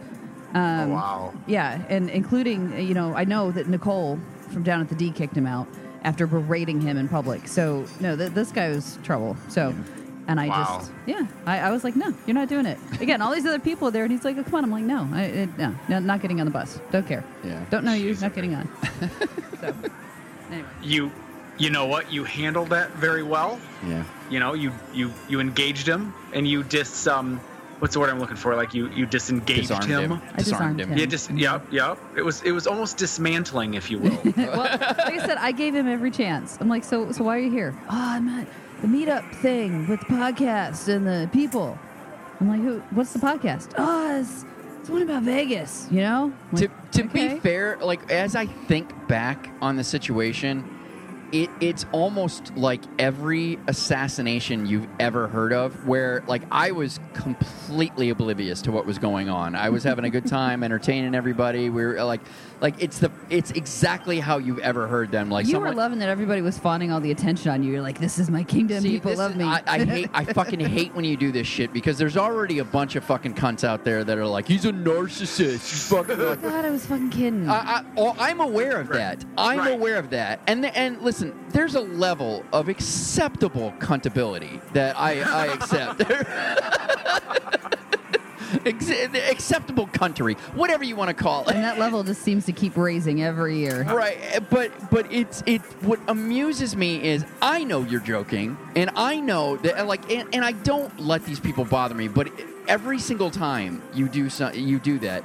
[0.54, 1.34] Um, oh, wow.
[1.46, 4.18] Yeah, and including, you know, I know that Nicole
[4.50, 5.68] from down at the D kicked him out
[6.02, 7.46] after berating him in public.
[7.46, 9.36] So, no, th- this guy was trouble.
[9.48, 9.72] So,
[10.28, 10.78] and I Wow.
[10.80, 12.78] just, yeah, I, I was like, no, you're not doing it.
[13.00, 14.64] Again, all these other people are there, and he's like, oh, come on.
[14.64, 16.80] I'm like, no, I, it, no, no, not getting on the bus.
[16.90, 17.24] Don't care.
[17.44, 17.64] Yeah.
[17.70, 18.68] Don't know you, not getting on.
[19.60, 19.74] so,
[20.50, 20.68] anyway.
[20.82, 21.10] You,
[21.58, 22.12] you know what?
[22.12, 23.58] You handled that very well.
[23.86, 24.04] Yeah.
[24.30, 27.38] You know, you you you engaged him and you dis um,
[27.80, 28.56] what's the word I'm looking for?
[28.56, 30.10] Like you you disengaged Disarmed him.
[30.12, 30.22] him.
[30.32, 30.96] I disarmed him.
[30.96, 31.98] Yeah, just yep, yep.
[32.16, 34.18] It was it was almost dismantling, if you will.
[34.36, 36.56] well, like I said, I gave him every chance.
[36.60, 37.74] I'm like, so, so why are you here?
[37.84, 38.46] Oh, I'm at
[38.82, 41.78] the meetup thing with the podcast and the people.
[42.40, 42.80] I'm like, who?
[42.90, 43.72] What's the podcast?
[43.78, 44.44] Oh, it's,
[44.80, 45.86] it's one about Vegas.
[45.90, 46.32] You know?
[46.50, 47.34] I'm to to okay.
[47.34, 50.68] be fair, like as I think back on the situation,
[51.30, 58.10] it it's almost like every assassination you've ever heard of, where like I was completely
[58.10, 59.54] oblivious to what was going on.
[59.54, 61.70] I was having a good time, entertaining everybody.
[61.70, 62.22] We were like,
[62.62, 65.30] like it's the it's exactly how you've ever heard them.
[65.30, 67.72] Like you someone, were loving that everybody was fawning all the attention on you.
[67.72, 68.82] You're like, this is my kingdom.
[68.82, 69.44] See, People love is- me.
[69.44, 70.10] I, I hate.
[70.14, 73.34] I fucking hate when you do this shit because there's already a bunch of fucking
[73.34, 75.68] cunts out there that are like, he's a narcissist.
[75.68, 76.20] He's fucking.
[76.20, 77.48] Oh like, God, I was fucking kidding.
[77.48, 78.98] I, I, oh, I'm aware of Right.
[79.18, 79.24] that.
[79.36, 79.72] I'm Right.
[79.72, 80.40] aware of that.
[80.46, 86.00] And the, and listen, there's a level of acceptable cuntability that I, I accept.
[88.66, 88.90] Ex-
[89.30, 91.54] acceptable country, whatever you want to call it.
[91.54, 93.82] and that level just seems to keep raising every year.
[93.84, 95.60] Right, eh, but but it's it.
[95.82, 100.44] What amuses me is I know you're joking, and I know that like, and, and
[100.44, 102.08] I don't let these people bother me.
[102.08, 102.28] But
[102.68, 105.22] every single time you do so, you do that,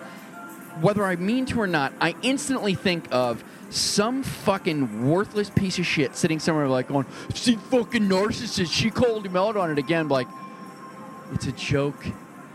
[0.82, 5.86] whether I mean to or not, I instantly think of some fucking worthless piece of
[5.86, 10.08] shit sitting somewhere like going, "She fucking narcissist." She called him out on it again.
[10.08, 10.28] Like,
[11.34, 12.06] it's a joke,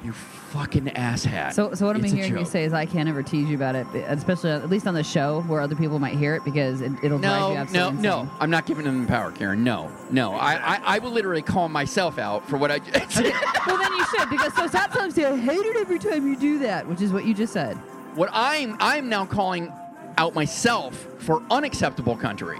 [0.04, 1.52] you fucking asshat.
[1.52, 2.46] So, so what I'm It's a hearing you joke.
[2.48, 5.42] say is I can't ever tease you about it, especially at least on the show
[5.42, 7.72] where other people might hear it because it, it'll drive you absolutely.
[7.78, 8.20] No, no, absolutely no.
[8.20, 8.36] insane.
[8.40, 9.64] I'm not giving them the power, Karen.
[9.64, 10.34] No, no.
[10.34, 13.30] I, I, I will literally call myself out for what I just Okay,
[13.66, 16.86] well then you should because so sometimes I hate it every time you do that,
[16.86, 17.74] which is what you just said.
[18.14, 19.72] What I'm I'm now calling
[20.18, 22.58] out myself for unacceptable country.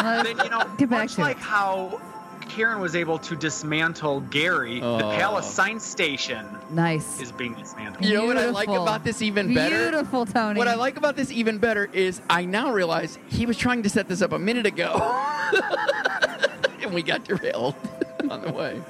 [0.00, 1.42] Then you know, Get back much to like it.
[1.42, 2.00] how
[2.48, 5.16] Karen was able to dismantle Gary, the Oh.
[5.16, 7.20] Palace Science Station nice.
[7.20, 8.04] is being dismantled.
[8.04, 9.90] You know what I like about this even better?
[9.90, 10.58] Beautiful, Tony.
[10.58, 13.88] What I like about this even better is I now realize he was trying to
[13.88, 14.94] set this up a minute ago,
[16.82, 17.74] and we got derailed
[18.30, 18.80] on the way.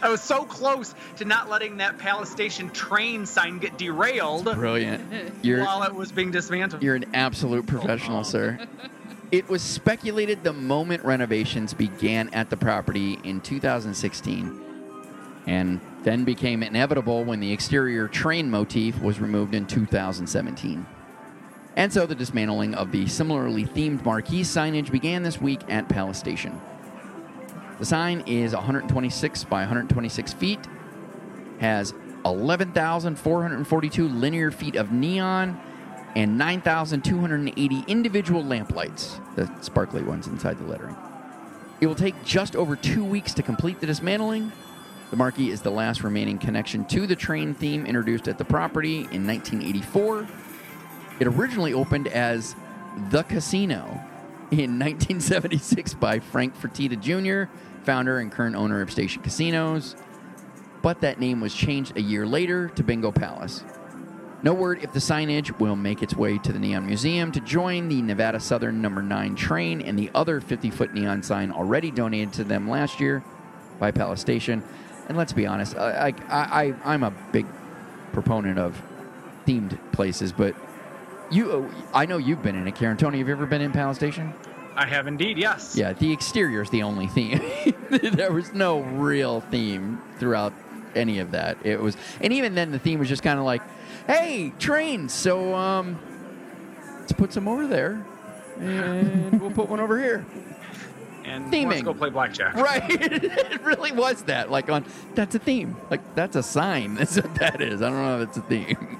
[0.00, 5.34] I was so close to not letting that Palace Station train sign get derailed Brilliant.
[5.42, 6.84] You're while it was being dismantled.
[6.84, 8.60] You're an absolute professional, oh, sir.
[8.60, 8.88] Oh.
[9.30, 14.64] It was speculated the moment renovations began at the property in 2016
[15.46, 20.86] and then became inevitable when the exterior train motif was removed in 2017.
[21.76, 26.18] And so the dismantling of the similarly themed marquee signage began this week at Palace
[26.18, 26.58] Station.
[27.78, 30.60] The sign is 126 by 126 feet,
[31.60, 31.92] has
[32.24, 35.60] 11,442 linear feet of neon,
[36.16, 40.96] and 9,280 individual lamplights, the sparkly ones inside the lettering.
[41.80, 44.50] It will take just over two weeks to complete the dismantling.
[45.10, 49.08] The marquee is the last remaining connection to the train theme introduced at the property
[49.12, 50.26] in 1984.
[51.20, 52.54] It originally opened as
[53.10, 54.00] The Casino
[54.50, 57.50] in 1976 by Frank Fertitta Jr.,
[57.84, 59.96] founder and current owner of Station Casinos,
[60.82, 63.64] but that name was changed a year later to Bingo Palace.
[64.42, 67.88] No word if the signage will make its way to the Neon Museum to join
[67.88, 72.32] the Nevada Southern Number 9 train and the other 50 foot neon sign already donated
[72.34, 73.24] to them last year
[73.80, 74.62] by Palace Station.
[75.08, 77.46] And let's be honest, I, I, I, I'm a big
[78.12, 78.80] proponent of
[79.44, 80.54] themed places, but
[81.30, 82.96] you, I know you've been in it, Karen.
[82.96, 84.32] Tony, have you ever been in Palace Station?
[84.76, 85.74] I have indeed, yes.
[85.76, 87.42] Yeah, the exterior is the only theme.
[87.90, 90.52] there was no real theme throughout
[90.94, 91.58] any of that.
[91.64, 93.62] It was, and even then, the theme was just kind of like,
[94.08, 95.98] "Hey, trains, so um,
[96.98, 98.04] let's put some over there,
[98.58, 100.26] and we'll put one over here."
[101.24, 101.68] And Theming.
[101.68, 102.54] let's go play blackjack.
[102.54, 102.82] Right?
[102.90, 104.50] it really was that.
[104.50, 105.76] Like on, that's a theme.
[105.90, 106.94] Like that's a sign.
[106.98, 107.82] That's what that is.
[107.82, 108.98] I don't know if it's a theme.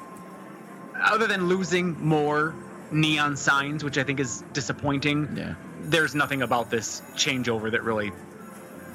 [1.01, 2.55] Other than losing more
[2.91, 5.55] neon signs, which I think is disappointing, Yeah.
[5.83, 8.13] there's nothing about this changeover that really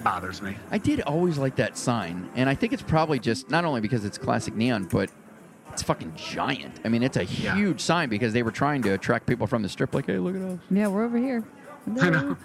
[0.03, 0.55] bothers me.
[0.69, 4.03] I did always like that sign, and I think it's probably just not only because
[4.05, 5.09] it's classic neon, but
[5.73, 6.79] it's fucking giant.
[6.85, 7.55] I mean, it's a Yeah.
[7.55, 9.93] huge sign because they were trying to attract people from the strip.
[9.93, 10.59] Like, hey, look at us.
[10.69, 11.43] Yeah, we're over here.
[11.99, 12.37] I know.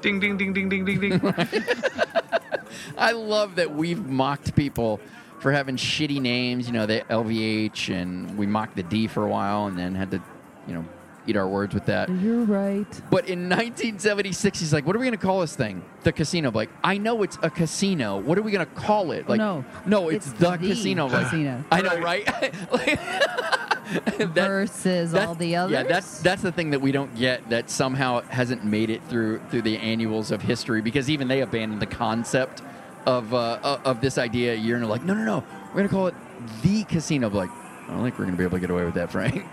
[0.00, 1.20] Ding, ding, ding, ding, ding, ding, ding.
[2.98, 5.00] I love that we've mocked people
[5.40, 6.66] for having shitty names.
[6.66, 10.10] You know, the LVH, and we mocked the D for a while, and then had
[10.12, 10.22] to,
[10.66, 10.84] you know,
[11.26, 12.08] eat our words with that.
[12.08, 12.86] You're right.
[13.10, 15.82] But in 1976, he's like, "What are we going to call this thing?
[16.02, 18.18] The casino." I'm like, I know it's a casino.
[18.18, 19.28] What are we going to call it?
[19.28, 19.64] Like, No.
[19.86, 21.06] no, it's, It's the, the casino.
[21.06, 21.64] Like, casino.
[21.70, 22.26] I know, right?
[22.72, 23.00] Like-
[24.18, 25.72] that- Versus all the others.
[25.72, 29.40] Yeah, that's that's the thing that we don't get that somehow hasn't made it through
[29.50, 32.62] through the annuals of history because even they abandoned the concept
[33.06, 35.76] of uh, of- of this idea a year and they're like, no, no, no, we're
[35.82, 36.14] gonna call it
[36.62, 37.28] the casino.
[37.28, 39.44] I'm like, I don't think we're gonna be able to get away with that, Frank.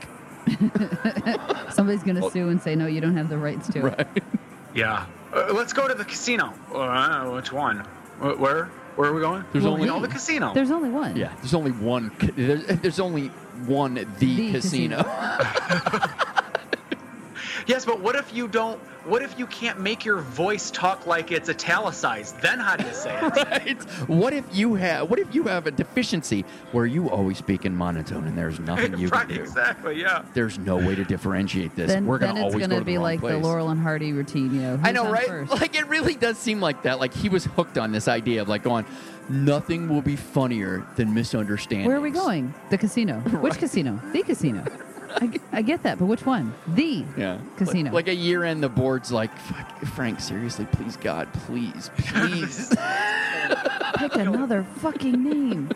[1.71, 3.97] Somebody's going to sue and say, no, you don't have the rights to it.
[3.97, 4.23] right?
[4.75, 5.05] yeah.
[5.33, 6.53] Uh, let's go to the casino.
[6.73, 7.79] Uh, which one?
[8.19, 8.65] Wh- Where?
[8.95, 9.43] Where are we going?
[9.51, 10.53] There's well, only- we know the casino.
[10.53, 11.15] There's only one.
[11.15, 12.11] Yeah, there's only one.
[12.11, 13.29] ca- There's, there's only
[13.65, 14.97] one the, The casino.
[17.67, 18.79] Yes, but what if you don't?
[19.05, 22.39] What if you can't make your voice talk like it's italicized?
[22.41, 23.35] Then how do you say it?
[23.49, 23.83] right?
[24.07, 27.75] What if you have What if you have a deficiency where you always speak in
[27.75, 29.41] monotone and there's nothing you right, can do?
[29.41, 29.99] exactly.
[29.99, 30.23] Yeah.
[30.33, 31.91] There's no way to differentiate this.
[31.91, 33.37] Then, We're gonna it's always gonna go to be the wrong like the.
[33.37, 34.79] Laurel and Hardy routine, you know.
[34.81, 35.27] I know, right?
[35.27, 35.51] first?
[35.63, 36.99] Like it really does seem like that.
[36.99, 38.85] Like he was hooked on this idea of like going,
[39.29, 41.87] nothing will be funnier than misunderstanding.
[41.87, 42.53] Where are we going?
[42.69, 43.19] The casino.
[43.19, 43.99] Which casino?
[44.11, 44.63] The casino.
[45.21, 46.53] I, g- I get that, but which one?
[46.67, 47.91] The Yeah, casino.
[47.91, 52.69] Like, like a year in, the board's like, Fuck, Frank, seriously, please, God, please, please.
[53.97, 55.69] Pick another fucking name.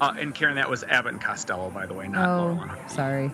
[0.00, 2.82] Uh, and Karen, that was Abbott and Costello, by the way, not Oh, Hardy.
[2.88, 3.30] sorry.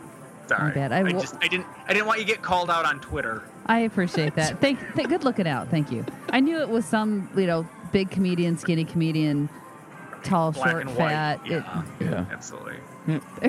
[0.49, 0.69] Sorry.
[0.69, 0.93] my bad.
[0.93, 3.43] I I, just, I didn't, I didn't want you to get called out on Twitter.
[3.67, 4.61] I appreciate that.
[4.61, 5.69] Thank, th- good looking out.
[5.71, 6.05] Thank you.
[6.31, 9.49] I knew it was some, you know, big comedian, skinny comedian,
[10.23, 11.41] tall, Black short, and fat.
[11.41, 11.51] white.
[11.53, 12.25] It- Yeah, Yeah.
[12.31, 12.77] absolutely.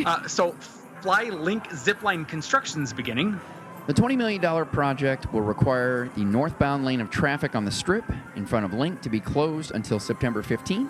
[0.06, 0.56] uh, so,
[1.02, 3.40] Fly LINQ Zipline construction's beginning.
[3.86, 8.04] The $20 million project will require the northbound lane of traffic on the strip
[8.36, 10.90] in front of LINQ to be closed until September 15th.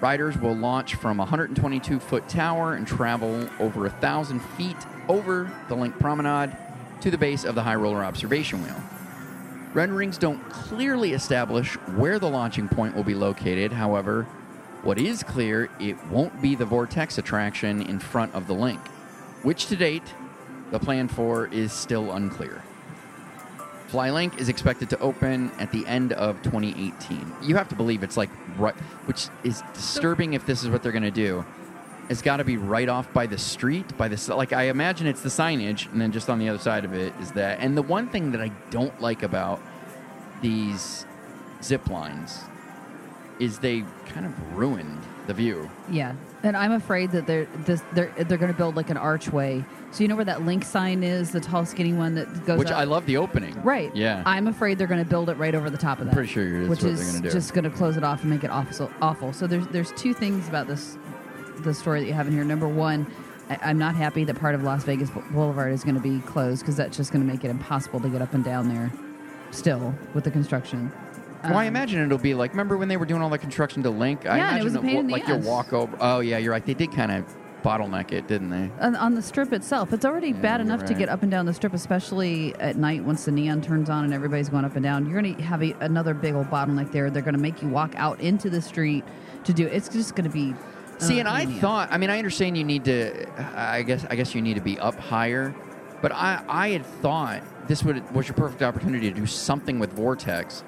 [0.00, 4.76] Riders will launch from a 122 foot tower and travel over a thousand feet
[5.08, 6.56] over the LINQ Promenade
[7.02, 8.82] to the base of the High Roller Observation Wheel.
[9.74, 13.72] Renderings don't clearly establish where the launching point will be located.
[13.72, 14.24] However,
[14.82, 18.80] what is clear, it won't be the Vortex attraction in front of the LINQ,
[19.42, 20.14] which to date,
[20.70, 22.62] the plan for is still unclear.
[23.88, 27.32] FlyLINQ is expected to open at the end of 2018.
[27.42, 28.74] You have to believe it's like right,
[29.06, 31.44] which is disturbing if this is what they're going to do.
[32.10, 34.52] It's got to be right off by the street, by the like.
[34.52, 37.32] I imagine it's the signage, and then just on the other side of it is
[37.32, 37.60] that.
[37.60, 39.60] And the one thing that I don't like about
[40.42, 41.06] these
[41.62, 42.40] zip lines
[43.38, 45.70] is they kind of ruined the view.
[45.90, 49.64] yeah, and I'm afraid that they're this, they're they're going to build like an archway.
[49.90, 52.58] So you know where that LINQ sign is, the tall, skinny one that goes.
[52.58, 52.78] Which up?
[52.78, 53.54] I love the opening.
[53.62, 53.94] Right.
[53.94, 54.22] Yeah.
[54.26, 56.14] I'm afraid they're going to build it right over the top of that.
[56.14, 57.32] pretty sure that's which what is they're gonna do.
[57.32, 58.90] just going to close it off and make it awful.
[59.00, 59.32] Awful.
[59.32, 60.98] So there's there's two things about this
[61.60, 62.44] the story that you have in here.
[62.44, 63.06] Number one,
[63.62, 66.76] I'm not happy that part of Las Vegas Boulevard is going to be closed because
[66.76, 68.90] that's just going to make it impossible to get up and down there.
[69.50, 70.92] Still with the construction.
[71.44, 72.50] Well, I Um, imagine it'll be like.
[72.52, 74.26] Remember when they were doing all the construction to LINQ?
[74.28, 75.44] I Yeah, it imagine was a pain wa- in the like your ass.
[75.44, 75.96] walk over.
[76.00, 76.64] Oh yeah, you're right.
[76.64, 77.24] They did kind of
[77.62, 78.70] bottleneck it, didn't they?
[78.80, 79.92] on, on the strip itself.
[79.92, 83.02] It's already Yeah, bad enough to get up and down the strip, especially at night
[83.04, 85.06] once the neon turns on and everybody's going up and down.
[85.08, 87.10] You're going to have a, another big old bottleneck there.
[87.10, 89.04] They're going to make you walk out into the street
[89.44, 89.72] to do it.
[89.72, 90.54] It's just going to be.
[90.98, 91.88] See, uh, and I thought.
[91.92, 93.26] I mean, I understand you need to.
[93.56, 94.04] I guess.
[94.10, 95.54] I guess you need to be up higher,
[96.02, 96.42] but I.
[96.48, 100.64] I had thought this would was your perfect opportunity to do something with Vortex.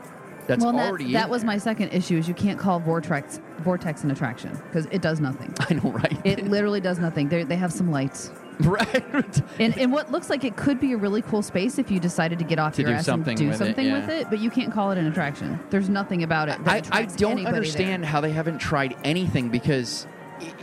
[0.47, 1.13] That's well, that, already.
[1.13, 5.03] that was my second issue is you can't call vortex vortex an attraction because it
[5.03, 5.55] does nothing.
[5.71, 6.19] I know, right?
[6.25, 7.29] It literally does nothing.
[7.29, 8.31] They they have some lights.
[8.61, 9.43] right.
[9.59, 12.39] And, and what looks like it could be a really cool space if you decided
[12.41, 14.01] to get off To your do ass something and do with it, something yeah.
[14.01, 15.59] with it, but you can't call it an attraction.
[15.71, 16.59] There's nothing about it.
[16.67, 17.55] I, I don't anybody there.
[17.55, 20.07] understand how they haven't tried anything because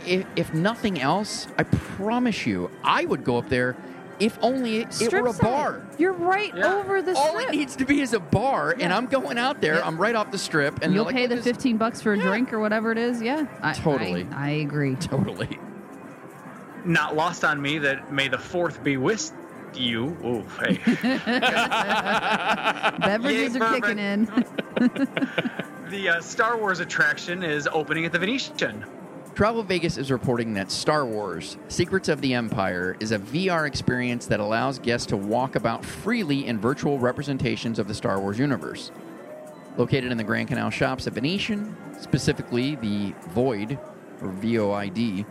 [0.06, 3.76] if, if nothing else, I promise you, I would go up there
[4.20, 5.42] If only it, it Strip were a side.
[5.42, 5.82] bar.
[5.98, 6.74] You're right Yeah.
[6.74, 7.48] over the All strip.
[7.48, 9.76] it needs to be is a bar, and I'm going out there.
[9.76, 9.86] Yeah.
[9.86, 12.12] I'm right off the strip, and You'll they're pay like, the this- 15 bucks for
[12.14, 12.24] a Yeah.
[12.24, 13.22] drink or whatever it is.
[13.22, 13.46] Yeah.
[13.62, 14.26] I, Totally.
[14.34, 14.94] I, I agree.
[14.96, 15.58] Totally.
[16.84, 19.30] Not lost on me that May the Fourth be with
[19.74, 20.16] you.
[20.24, 20.78] Ooh, hey.
[23.00, 23.80] Beverages Yay, are bourbon.
[23.80, 24.24] kicking in.
[25.90, 28.84] the uh, Star Wars attraction is opening at the Venetian.
[29.38, 34.26] Travel Vegas is reporting that Star Wars Secrets of the Empire is a VR experience
[34.26, 38.90] that allows guests to walk about freely in virtual representations of the Star Wars universe.
[39.76, 43.78] Located in the Grand Canal Shops at Venetian, specifically the Void,
[44.22, 45.24] or VOID,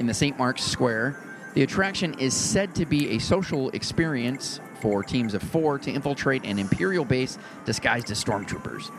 [0.00, 0.36] in the St.
[0.36, 1.16] Mark's Square,
[1.54, 6.44] the attraction is said to be a social experience for teams of four to infiltrate
[6.44, 8.90] an Imperial base disguised as stormtroopers.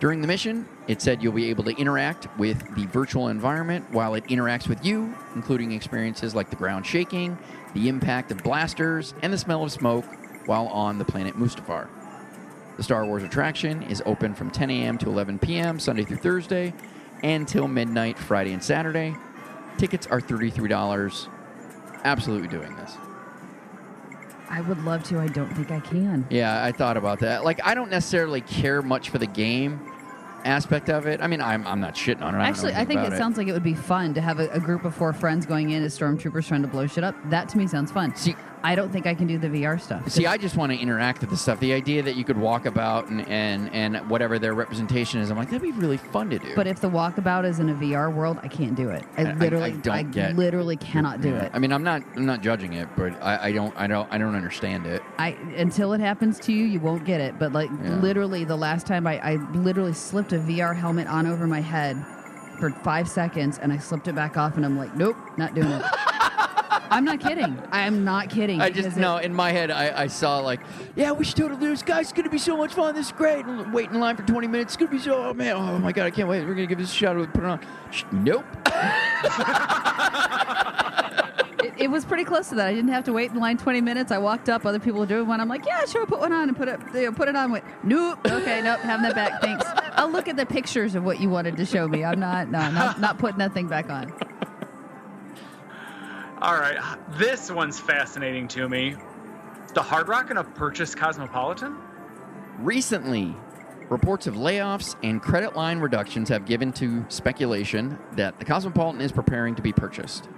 [0.00, 4.14] During the mission, it said you'll be able to interact with the virtual environment while
[4.14, 7.36] it interacts with you, including experiences like the ground shaking,
[7.74, 10.06] the impact of blasters, and the smell of smoke
[10.46, 11.86] while on the planet Mustafar.
[12.78, 14.96] The Star Wars attraction is open from 10 a.m.
[14.98, 15.78] to 11 p.m.
[15.78, 16.72] Sunday through Thursday
[17.22, 19.14] and till midnight Friday and Saturday.
[19.76, 21.28] Tickets are $33.
[22.04, 22.96] Absolutely doing this.
[24.48, 25.20] I would love to.
[25.20, 26.26] I don't think I can.
[26.30, 27.44] Yeah, I thought about that.
[27.44, 29.89] Like, I don't necessarily care much for the game
[30.44, 31.20] aspect of it.
[31.20, 32.38] I mean, I'm, I'm not shitting on it.
[32.38, 34.48] I Actually, I think about it sounds like it would be fun to have a,
[34.50, 37.14] a group of four friends going in as stormtroopers trying to blow shit up.
[37.30, 38.14] That to me sounds fun.
[38.16, 40.08] See- I don't think I can do the VR stuff.
[40.10, 41.60] See, I just want to interact with the stuff.
[41.60, 45.36] The idea that you could walk about and, and, and whatever their representation is, I'm
[45.38, 46.54] like, that'd be really fun to do.
[46.54, 49.04] But if the walkabout is in a VR world, I can't do it.
[49.16, 51.44] I I- I- I literally, don't get- literally cannot do Yeah.
[51.44, 51.50] it.
[51.54, 54.18] I mean, I'm not I'm not judging it, but I, I don't I don't I
[54.18, 55.02] don't understand it.
[55.18, 57.38] I until it happens to you, you won't get it.
[57.38, 57.96] But like Yeah.
[57.96, 61.96] literally, the last time I, I literally slipped a VR helmet on over my head
[62.58, 65.68] for five seconds, and I slipped it back off, and I'm like, nope, not doing
[65.70, 65.82] it.
[66.90, 67.56] I'm not kidding.
[67.70, 68.60] I am not kidding.
[68.60, 70.60] I just because it- In my head, I, I saw like,
[70.96, 71.82] yeah, we should totally do this.
[71.82, 72.94] Guys, it's gonna be so much fun.
[72.94, 73.44] This is great.
[73.46, 74.74] And wait in line for 20 minutes.
[74.74, 75.24] It's gonna be so.
[75.28, 75.56] Oh man.
[75.56, 76.44] Oh my god, I can't wait.
[76.46, 77.16] We're gonna give this a shot.
[77.16, 77.60] We'll Put it on.
[77.90, 78.44] Sh- Nope.
[81.62, 82.66] it, it was pretty close to that.
[82.66, 84.10] I didn't have to wait in line 20 minutes.
[84.12, 85.40] I walked up, other people were doing one.
[85.40, 87.52] I'm like, yeah, sure, put one on and put it, you know, put it on.
[87.52, 89.40] Went, nope, okay, nope, having that back.
[89.40, 89.64] Thanks.
[89.92, 92.04] I'll look at the pictures of what you wanted to show me.
[92.04, 94.12] I'm not, no, not, not putting that thing back on.
[96.42, 96.78] All right,
[97.18, 98.96] this one's fascinating to me.
[99.74, 101.76] The Hard Rock going to purchase Cosmopolitan?
[102.60, 103.36] Recently,
[103.90, 109.12] reports of layoffs and credit line reductions have given to speculation that the Cosmopolitan is
[109.12, 110.30] preparing to be purchased.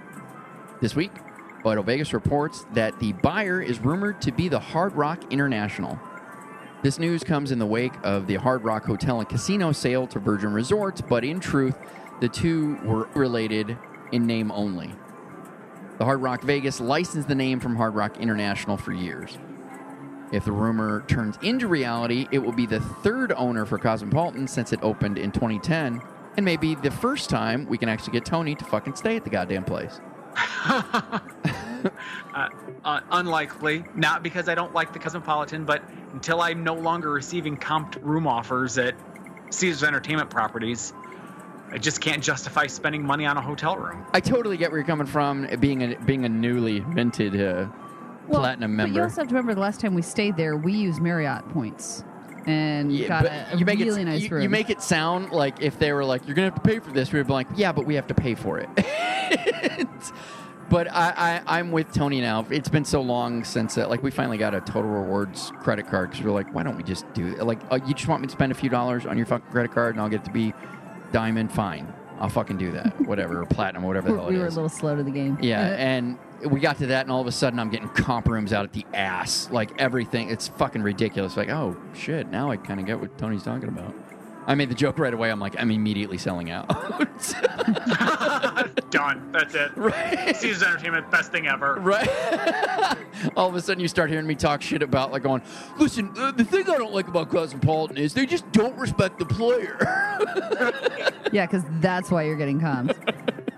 [0.81, 1.11] This week,
[1.63, 5.97] Vital Vegas reports that the buyer is rumored to be the Hard Rock International.
[6.81, 10.19] This news comes in the wake of the Hard Rock Hotel and Casino sale to
[10.19, 11.77] Virgin Resorts, but in truth,
[12.19, 13.77] the two were related
[14.11, 14.93] in name only.
[16.03, 19.37] The Hard Rock Vegas licensed the name from Hard Rock International for years.
[20.33, 24.73] If the rumor turns into reality, it will be the third owner for Cosmopolitan since
[24.73, 26.01] it opened in 2010,
[26.35, 29.29] and maybe the first time we can actually get Tony to fucking stay at the
[29.29, 30.01] goddamn place.
[32.33, 32.47] Uh,
[32.85, 33.83] uh, unlikely.
[33.93, 35.83] Not because I don't like the Cosmopolitan, but
[36.13, 38.95] until I'm no longer receiving comped room offers at
[39.49, 40.93] Caesars Entertainment properties,
[41.73, 44.05] I just can't justify spending money on a hotel room.
[44.13, 47.67] I totally get where you're coming from, being a being a newly minted uh,
[48.29, 48.93] platinum member.
[48.93, 51.49] But you also have to remember the last time we stayed there, we used Marriott
[51.49, 52.03] points
[52.45, 54.43] and Yeah, got but a, a you make really it nice you, room.
[54.43, 56.91] you make it sound like if they were like you're gonna have to pay for
[56.91, 58.69] this, we'd be like, yeah, but we have to pay for it.
[60.69, 62.45] but I, I I'm with Tony now.
[62.51, 66.11] It's been so long since uh, like we finally got a Total Rewards credit card
[66.11, 67.43] because we're like, why don't we just do it?
[67.43, 69.71] Like, uh, you just want me to spend a few dollars on your fucking credit
[69.71, 70.53] card and I'll get it to be
[71.13, 71.51] diamond?
[71.51, 72.99] Fine, I'll fucking do that.
[73.07, 74.55] Whatever, or platinum, whatever the hell we it were a is.
[74.55, 75.37] little slow to the game.
[75.41, 75.73] Yeah, uh-huh.
[75.75, 76.17] and
[76.49, 78.73] we got to that, and all of a sudden, I'm getting comp rooms out at
[78.73, 79.49] the ass.
[79.51, 81.37] Like everything, it's fucking ridiculous.
[81.37, 83.93] Like, oh shit, now I kind of get what Tony's talking about.
[84.45, 85.31] I made the joke right away.
[85.31, 86.67] I'm like, I'm immediately selling out.
[88.89, 89.31] Done.
[89.31, 89.71] That's it.
[89.75, 91.75] right, Caesars Entertainment, best thing ever.
[91.75, 92.07] right.
[93.35, 95.41] all of a sudden, you start hearing me talk shit about like going,
[95.77, 99.25] listen, uh, the thing I don't like about Cosmopolitan is they just don't respect the
[99.25, 99.77] player.
[101.31, 102.95] Yeah, because that's why you're getting comms.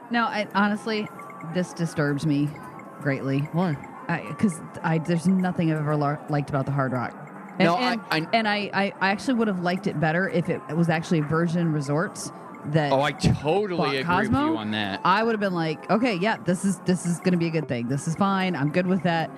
[0.09, 1.09] no, I, honestly,
[1.53, 2.47] this disturbs me
[3.01, 3.39] greatly.
[3.51, 3.75] Why?
[4.29, 7.24] Because I, there's nothing I've ever lar- liked about the Hard Rock.
[7.59, 10.29] And, No, I- and, I- and I, I, I actually would have liked it better
[10.29, 12.31] if it was actually Virgin Resorts
[12.67, 12.91] that.
[12.91, 15.01] Oh, I totally agree Cosmo, with you on that.
[15.05, 17.51] I would have been like, okay, yeah, this is this is going to be a
[17.51, 17.87] good thing.
[17.87, 18.55] This is fine.
[18.55, 19.31] I'm good with that.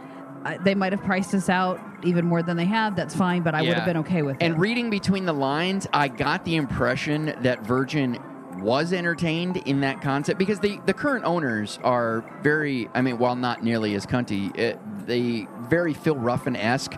[0.44, 2.96] I, they might have priced us out even more than they have.
[2.96, 6.08] That's fine, but I would have been okay with And reading between the lines, I
[6.08, 8.18] got the impression that Virgin
[8.60, 12.90] was entertained in that concept because the the current owners are very.
[12.94, 16.96] I mean, while not nearly as cunty, it, they very Phil Ruffin esque.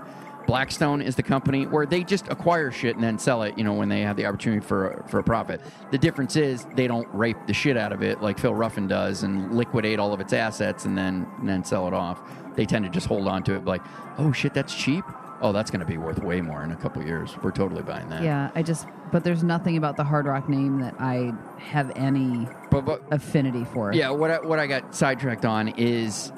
[0.49, 3.55] Blackstone is the company where they just acquire shit and then sell it.
[3.55, 5.61] You know, when they have the opportunity for for a profit.
[5.91, 9.21] The difference is they don't rape the shit out of it like Phil Ruffin does
[9.21, 12.19] and liquidate all of its assets and then and then sell it off.
[12.55, 13.81] They tend to just hold on to it like,
[14.17, 15.05] oh shit, that's cheap.
[15.41, 17.37] Oh, that's going to be worth way more in a couple years.
[17.41, 18.23] We're totally buying that.
[18.23, 22.45] Yeah, I just, but there's nothing about the Hard Rock name that I have any
[22.69, 23.93] But, but affinity for.
[23.93, 26.31] Yeah, what I, what I got sidetracked on is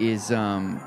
[0.00, 0.78] is um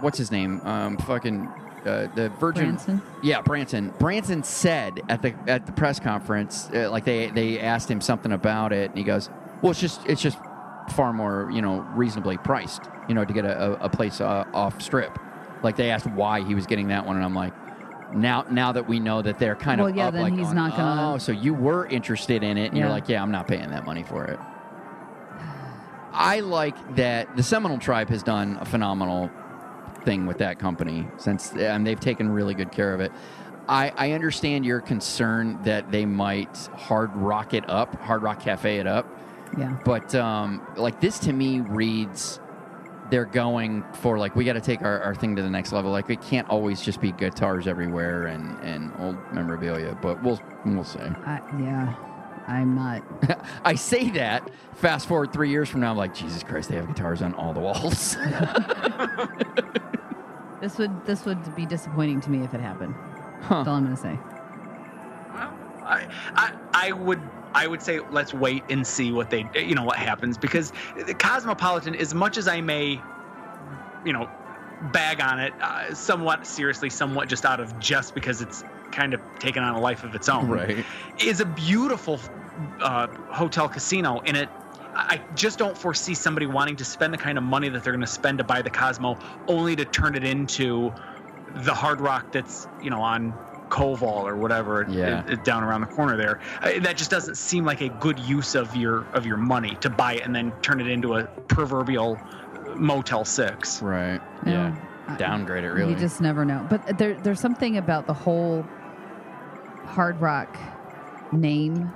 [0.00, 0.60] what's his name?
[0.62, 1.48] Um fucking
[1.86, 3.02] uh, the Virgin Branson?
[3.22, 3.92] Yeah, Branson.
[3.98, 8.32] Branson said at the at the press conference uh, like they they asked him something
[8.32, 9.30] about it and he goes,
[9.60, 10.38] "Well, it's just it's just
[10.90, 14.82] far more, you know, reasonably priced, you know, to get a, a, place uh, off
[14.82, 15.18] strip."
[15.62, 17.52] Like they asked why he was getting that one and I'm like
[18.14, 20.42] now, now that we know that they're kind Well, of yeah, up, then like he's
[20.42, 23.30] going, not gonna- Oh, so you were interested in it, and you're like, yeah, I'm
[23.30, 24.38] not paying that money for it.
[26.12, 29.30] I like that the Seminole tribe has done a phenomenal
[30.04, 33.12] thing with that company since and they've taken really good care of it.
[33.68, 38.78] I, I understand your concern that they might hard rock it up, hard rock cafe
[38.78, 39.06] it up,
[39.56, 39.78] Yeah.
[39.84, 42.40] but um, like this to me reads
[43.10, 45.90] they're going for like we got to take our, our thing to the next level.
[45.92, 50.82] Like it can't always just be guitars everywhere and, and old memorabilia, but we'll we'll
[50.84, 50.98] see.
[50.98, 51.94] I, yeah.
[52.48, 53.02] I'm not.
[53.64, 54.42] I say that.
[54.74, 57.52] Fast forward three years from now, I'm like, Jesus Christ, they have guitars on all
[57.52, 58.16] the walls.
[60.62, 62.94] This would this would be disappointing to me if it happened.
[63.42, 63.56] Huh.
[63.56, 64.16] That's all I'm gonna say.
[65.84, 67.20] I, I I would
[67.52, 70.72] I would say let's wait and see what they you know what happens because
[71.18, 73.00] Cosmopolitan, as much as I may,
[74.04, 74.28] you know,
[74.92, 78.62] bag on it uh, somewhat seriously, somewhat just out of just because it's
[78.92, 80.84] kind of taken on a life of its own, Right.
[81.24, 82.20] Is a beautiful
[82.80, 84.48] uh, hotel casino, and it.
[84.94, 88.02] I just don't foresee somebody wanting to spend the kind of money that they're going
[88.02, 89.18] to spend to buy the Cosmo,
[89.48, 90.92] only to turn it into
[91.64, 93.32] the Hard Rock that's you know on
[93.70, 95.20] Koval or whatever Yeah.
[95.24, 96.40] it- it- down around the corner there.
[96.62, 99.88] Uh, that just doesn't seem like a good use of your of your money to
[99.88, 102.18] buy it and then turn it into a proverbial
[102.76, 103.80] Motel Six.
[103.80, 104.20] right.
[104.44, 105.16] No, Yeah.
[105.16, 105.92] Downgrade it, really.
[105.94, 106.64] You just never know.
[106.70, 108.64] But there, there's something about the whole
[109.84, 110.56] hard rock
[111.32, 111.92] name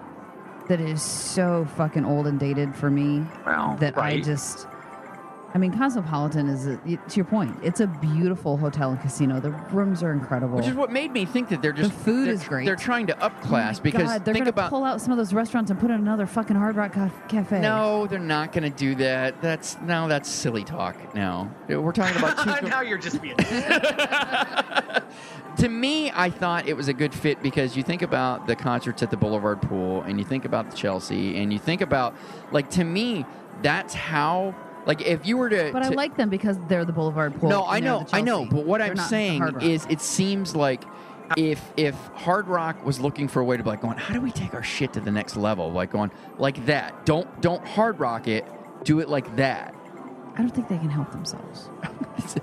[0.69, 4.67] that is so fucking old and dated for me Well, that I just.
[5.57, 9.41] I mean, Cosmopolitan is, a, to your point, it's a beautiful hotel and casino.
[9.41, 10.59] The rooms are incredible.
[10.59, 12.67] Which is what made me think that they're just The food is great.
[12.67, 15.33] They're trying to Oh upclass my because God, they're gonna pull out some of those
[15.33, 16.93] restaurants and put in another fucking Hard Rock
[17.29, 17.63] Cafe.
[17.63, 19.41] No, they're not going to do that.
[19.41, 21.15] That's now that's silly talk.
[21.15, 22.69] Now we're talking about two.
[22.69, 23.37] now you're just being.
[25.57, 29.03] to me, I thought it was a good fit because you think about the concerts
[29.03, 32.15] at the Boulevard Pool, and you think about the Chelsea, and you think about
[32.53, 33.25] like to me,
[33.63, 34.55] that's how
[34.87, 35.71] like if you were to.
[35.73, 37.51] But I like them because they're the Boulevard Pool.
[37.51, 38.47] no, I know, I know.
[38.47, 40.85] But what They're I'm saying is, it seems like
[41.37, 44.21] if if Hard Rock was looking for a way to be like going, how do
[44.21, 45.71] we take our shit to the next level?
[45.71, 47.05] Like going like that.
[47.05, 48.47] Don't don't Hard Rock it.
[48.85, 49.75] Do it like that.
[50.35, 51.69] I don't think they can help themselves.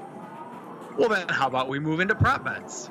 [0.98, 2.90] Well, then, how about we move into prop bets?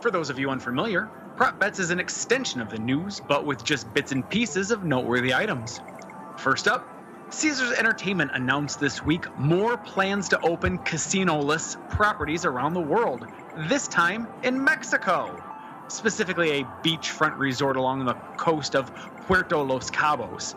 [0.00, 3.62] For those of you unfamiliar, prop bets is an extension of the news, but with
[3.62, 5.80] just bits and pieces of noteworthy items.
[6.36, 6.88] First up,
[7.32, 13.24] Caesars Entertainment announced this week more plans to open casino-less properties around the world,
[13.68, 15.40] this time in Mexico.
[15.86, 18.92] Specifically, a beachfront resort along the coast of
[19.26, 20.56] Puerto Los Cabos.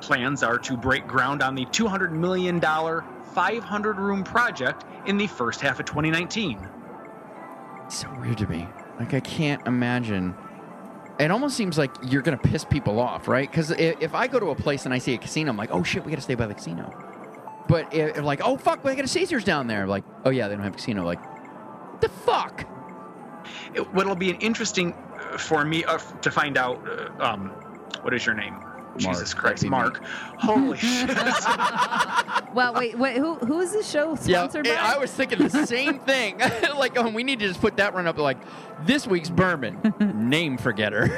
[0.00, 5.60] Plans are to break ground on the $200 million, 500 room project in the first
[5.60, 6.66] half of 2019.
[7.88, 8.66] So weird to me.
[8.98, 10.34] Like I can't imagine.
[11.18, 13.50] It almost seems like you're gonna piss people off, right?
[13.50, 15.70] Because if, if I go to a place and I see a casino, I'm like,
[15.72, 16.92] oh shit, we gotta stay by the casino.
[17.68, 19.86] But if, if like, oh fuck, we got a Caesars down there.
[19.86, 21.04] Like, oh yeah, they don't have a casino.
[21.04, 21.20] Like,
[22.00, 22.66] the fuck?
[23.74, 27.48] It, what'll be an interesting uh, for me uh, to find out, uh, um,
[28.02, 28.65] what is your name?
[28.98, 29.68] Jesus Christ, that'd me.
[29.70, 30.02] Mark.
[30.38, 31.10] Holy shit.
[32.54, 33.18] Well, wait, wait.
[33.18, 36.38] Who who is this show Yeah, sponsored I was thinking the same thing.
[36.78, 38.16] like, oh, we need to just put that run up.
[38.16, 38.38] Like,
[38.86, 41.08] this week's bourbon, name forgetter,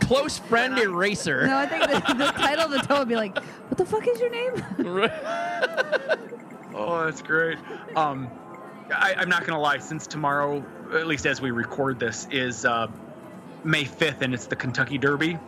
[0.00, 1.46] close friend eraser.
[1.46, 4.06] no, I think the, the title of the tow would be like, "What the fuck
[4.08, 4.64] is your name?"
[6.74, 7.58] Oh, that's great.
[7.96, 8.30] Um,
[8.94, 9.78] I, I'm not gonna lie.
[9.78, 12.86] Since tomorrow, at least as we record this, is uh,
[13.64, 15.38] May 5th, and it's the Kentucky Derby.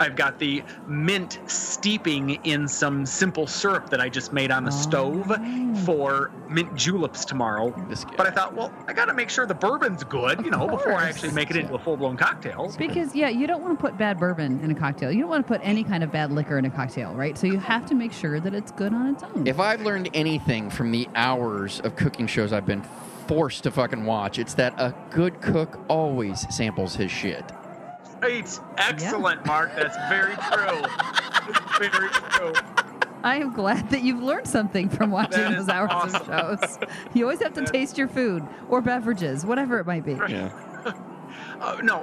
[0.00, 4.70] I've got the mint steeping in some simple syrup that I just made on the
[4.70, 5.74] stove oh.
[5.84, 7.70] for mint juleps tomorrow.
[8.16, 10.94] But I thought, well, I got to make sure the bourbon's good, you know, before
[10.94, 12.72] I actually make it into a full blown cocktail.
[12.78, 15.12] Because yeah, you don't want to put bad bourbon in a cocktail.
[15.12, 17.36] You don't want to put any kind of bad liquor in a cocktail, right?
[17.36, 19.46] So you have to make sure that it's good on its own.
[19.46, 22.82] If I've learned anything from the hours of cooking shows I've been
[23.30, 27.44] forced to fucking watch, it's that a good cook always samples his shit.
[28.20, 28.60] Right.
[28.76, 29.70] Excellent, Mark.
[29.76, 30.82] That's very true.
[31.48, 32.52] It's very true.
[33.22, 36.28] I am glad that you've learned something from watching That those hours awesome.
[36.28, 36.78] of shows.
[37.14, 40.14] You always have to taste your food or beverages, whatever it might be.
[40.28, 40.50] Yeah.
[41.60, 41.98] Uh, no,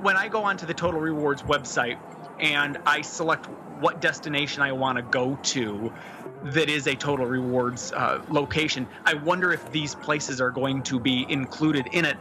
[0.00, 1.98] when I go onto the Total Rewards website
[2.40, 3.46] and I select
[3.78, 5.92] what destination I want to go to
[6.44, 10.98] that is a Total Rewards uh, location, I wonder if these places are going to
[10.98, 12.16] be included in it.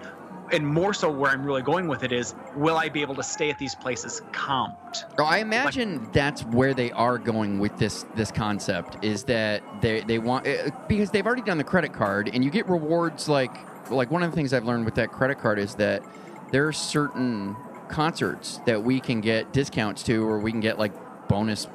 [0.51, 3.24] And more so, where I'm really going with it is, will I be able to
[3.24, 5.05] stay at these places comped?
[5.17, 10.01] Oh, I imagine that's where they are going with this this concept is that they
[10.01, 13.55] they want uh, because they've already done the credit card and you get rewards like
[13.89, 16.03] like one of the things I've learned with that credit card is that
[16.51, 17.55] there are certain
[17.88, 20.91] concerts that we can get discounts to or we can get like
[21.30, 21.67] bonus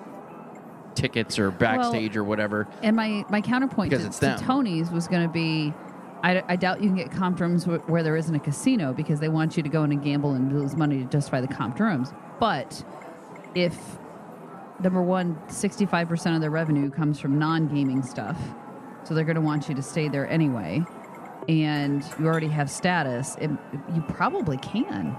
[0.97, 2.66] tickets or backstage or whatever.
[2.82, 4.36] And my, my counterpoint to, it's to.
[4.40, 5.72] Tony's was going to be
[6.22, 9.28] I, I doubt you can get comped rooms where there isn't a casino because they
[9.28, 12.12] want you to go in and gamble and lose money to justify the comped rooms.
[12.40, 12.84] But
[13.55, 13.99] if,
[14.82, 18.36] number one, 65% of their revenue comes from non gaming stuff,
[19.05, 20.82] so they're going to want you to stay there anyway,
[21.49, 23.51] and you already have status, it,
[23.94, 25.16] you probably can.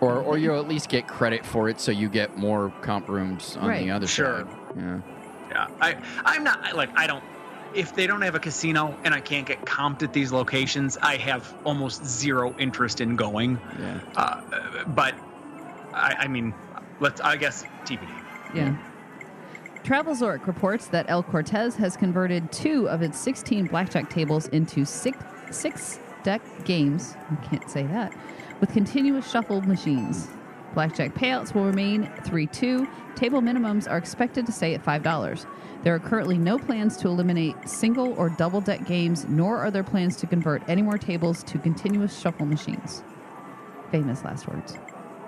[0.00, 3.56] Or or you at least get credit for it so you get more comp rooms
[3.56, 3.84] on Right.
[3.84, 4.44] the other Sure.
[4.44, 4.56] side.
[4.76, 5.00] Yeah.
[5.54, 7.22] Yeah, I, I'm not like I don't.
[7.74, 11.16] If they don't have a casino and I can't get comped at these locations, I
[11.16, 13.58] have almost zero interest in going.
[13.78, 14.00] Yeah.
[14.16, 14.40] Uh,
[14.88, 15.14] but
[15.92, 16.54] I, I mean,
[17.00, 17.20] let's.
[17.20, 18.08] I guess TBD.
[18.54, 18.76] Yeah.
[19.84, 25.18] TravelZork reports that El Cortez has converted two of its 16 blackjack tables into six,
[25.50, 27.14] six deck games.
[27.30, 28.16] I can't say that.
[28.60, 30.28] With continuous shuffled machines.
[30.74, 32.86] Blackjack payouts will remain 3 2.
[33.14, 35.46] Table minimums are expected to stay at $5.
[35.84, 39.84] There are currently no plans to eliminate single or double deck games, nor are there
[39.84, 43.02] plans to convert any more tables to continuous shuffle machines.
[43.92, 44.76] Famous last words.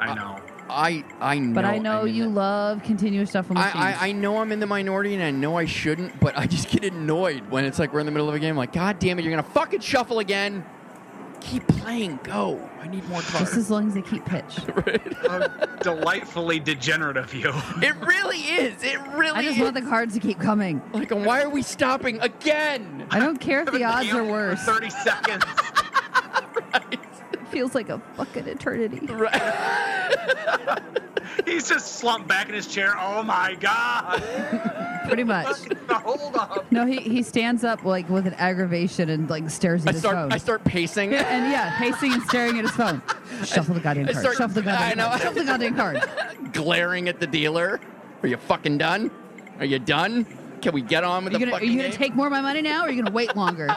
[0.01, 0.41] I know.
[0.69, 1.55] I I know.
[1.55, 3.85] But I know I'm you the- love continuous shuffle I, machines.
[4.01, 6.71] I, I know I'm in the minority and I know I shouldn't, but I just
[6.71, 8.57] get annoyed when it's like we're in the middle of a game.
[8.57, 10.65] Like, God damn it, you're gonna fucking shuffle again.
[11.41, 12.19] Keep playing.
[12.25, 12.69] Go.
[12.87, 13.47] I need more cards.
[13.47, 14.59] Just as long as they keep pitch.
[15.23, 15.49] How
[15.81, 17.53] delightfully degenerate of you.
[17.83, 18.81] it really is.
[18.85, 19.63] It really I just is.
[19.63, 20.81] want the cards to keep coming.
[20.93, 23.09] like, why are we stopping again?
[23.11, 24.63] I don't care if the odds are worse.
[24.63, 25.45] Thirty seconds.
[26.93, 27.01] It
[27.57, 29.01] feels like a fucking eternity.
[31.47, 32.95] He's just slumped back in his chair.
[33.01, 34.23] Oh my god!
[35.07, 35.57] Pretty much.
[35.89, 36.71] Hold up.
[36.71, 40.01] No, he, he stands up like with an aggravation and like stares at I his
[40.03, 40.17] start.
[40.17, 40.33] phone.
[40.33, 41.13] I start pacing.
[41.13, 43.01] Yeah, and yeah, pacing and staring at his phone.
[43.45, 44.23] Shuffle the goddamn I card.
[44.23, 45.09] start- Shuffle the goddamn I know.
[45.09, 45.21] card.
[45.23, 46.03] Shuffle the goddamn card.
[46.53, 47.81] glaring at the dealer.
[48.23, 49.11] Are you fucking done?
[49.61, 50.27] Are you done?
[50.61, 51.97] Can we get on with Are the gonna, are you gonna game?
[51.97, 53.75] take more of my money now, or are you gonna wait longer?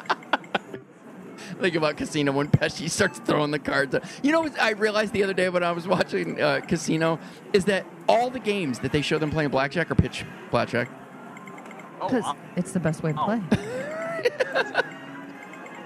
[1.60, 3.96] Think about Casino when Pesci starts throwing the cards.
[4.24, 7.20] You know what I realized the other day when I was watching uh, Casino
[7.52, 10.90] is that all the games that they show them playing blackjack or pitch blackjack.
[12.02, 12.38] Oh, Because wow.
[12.56, 13.26] it's the best way to Oh.
[13.26, 13.42] play.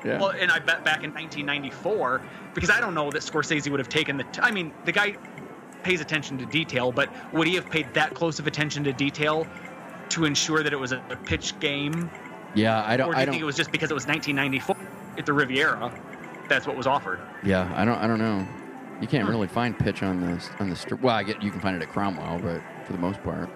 [0.05, 0.19] Yeah.
[0.19, 2.21] Well, and I bet back in 1994,
[2.53, 4.26] because I don't know that Scorsese would have taken the.
[4.26, 5.15] T- I mean, the guy
[5.82, 9.47] pays attention to detail, but would he have paid that close of attention to detail
[10.09, 12.11] to ensure that it was a, a pitch game,
[12.53, 13.07] yeah, I don't.
[13.07, 13.34] or do I you don't.
[13.36, 14.76] think it was just because it was 1994
[15.18, 15.91] at the Riviera?
[16.49, 17.20] That's what was offered.
[17.43, 17.97] yeah, I don't.
[17.97, 18.45] I don't know.
[19.01, 21.01] You can't really find pitch on the on the strip.
[21.01, 23.49] Well, I get you can find it at Cromwell, but for the most part,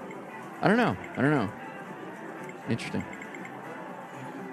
[0.62, 0.96] I don't know.
[1.16, 1.50] I don't know.
[2.70, 3.04] Interesting.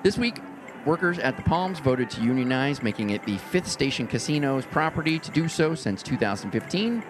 [0.02, 0.38] This week,
[0.84, 5.30] workers at the Palms voted to unionize, making it the fifth station casino's property to
[5.30, 7.02] do so since 2015.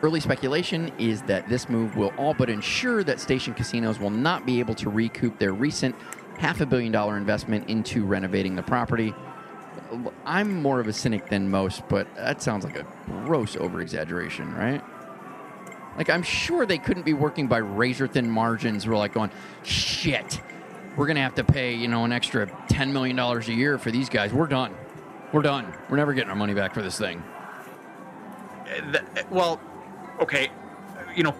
[0.00, 4.46] Early speculation is that this move will all but ensure that station casinos will not
[4.46, 5.96] be able to recoup their recent
[6.38, 9.12] half a billion dollar investment into renovating the property.
[10.24, 14.54] I'm more of a cynic than most, but that sounds like a gross over exaggeration,
[14.54, 14.82] right?
[15.96, 18.86] Like, I'm sure they couldn't be working by razor thin margins.
[18.86, 19.30] We're like going,
[19.64, 20.40] shit,
[20.96, 23.90] we're going to have to pay, you know, an extra $10 million a year for
[23.90, 24.32] these guys.
[24.32, 24.74] We're done.
[25.32, 25.72] We're done.
[25.90, 27.22] We're never getting our money back for this thing.
[28.68, 28.98] Uh,
[29.30, 29.60] well,
[30.20, 30.50] okay,
[31.16, 31.34] you know,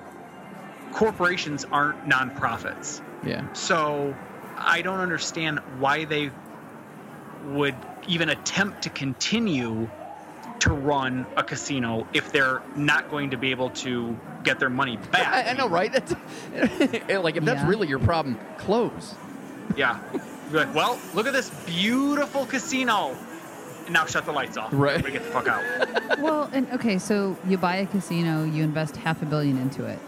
[0.93, 3.01] corporations aren't nonprofits.
[3.25, 3.53] Yeah.
[3.53, 4.17] So
[4.57, 6.31] I don't understand why they
[7.47, 7.77] would
[8.09, 9.89] even attempt to continue
[10.61, 14.97] to run a casino if they're not going to be able to get their money
[15.13, 15.29] back.
[15.47, 15.93] I, I know, right?
[15.93, 16.13] That's
[17.23, 17.69] like if that's Yeah.
[17.69, 19.15] really your problem, close.
[19.77, 20.01] Yeah.
[20.51, 23.17] Be like, well, look at this beautiful casino.
[23.85, 24.71] And now shut the lights off.
[24.73, 24.99] Right.
[24.99, 26.19] Everybody get the fuck out.
[26.21, 29.99] well, and okay, so you buy a casino, you invest half a billion into it.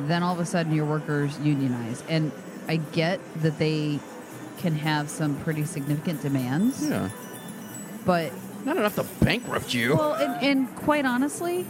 [0.00, 2.02] Then all of a sudden your workers unionize.
[2.08, 2.32] And
[2.66, 4.00] I get that they
[4.58, 7.08] can have some pretty significant demands, Yeah,
[8.04, 8.32] but
[8.64, 9.94] not enough to bankrupt you.
[9.96, 11.66] well, and, and quite honestly,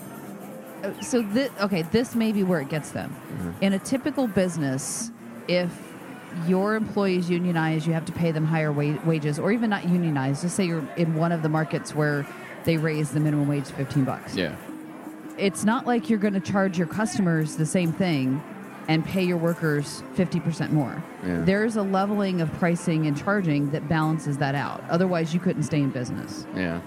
[0.83, 3.15] uh, so this okay, this may be where it gets them.
[3.61, 5.11] In a typical business,
[5.49, 5.71] if
[6.47, 10.43] your employees unionize, you have to pay them higher wa- wages, or even not unionize.
[10.43, 12.27] Just say you're in one of the markets where
[12.65, 14.35] they raise the minimum wage to fifteen bucks.
[14.37, 14.55] yeah,
[15.37, 18.43] it's not like you're going to charge your customers the same thing
[18.89, 21.03] and pay your workers 50% more.
[21.25, 21.43] Yeah.
[21.43, 24.83] There's a leveling of pricing and charging that balances that out.
[24.89, 26.47] Otherwise, you couldn't stay in business.
[26.57, 26.81] yeah.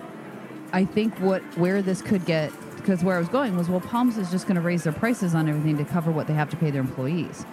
[0.74, 4.18] I think what where this could get because where I was going was well Palms
[4.18, 6.56] is just going to raise their prices on everything to cover what they have to
[6.56, 7.46] pay their employees.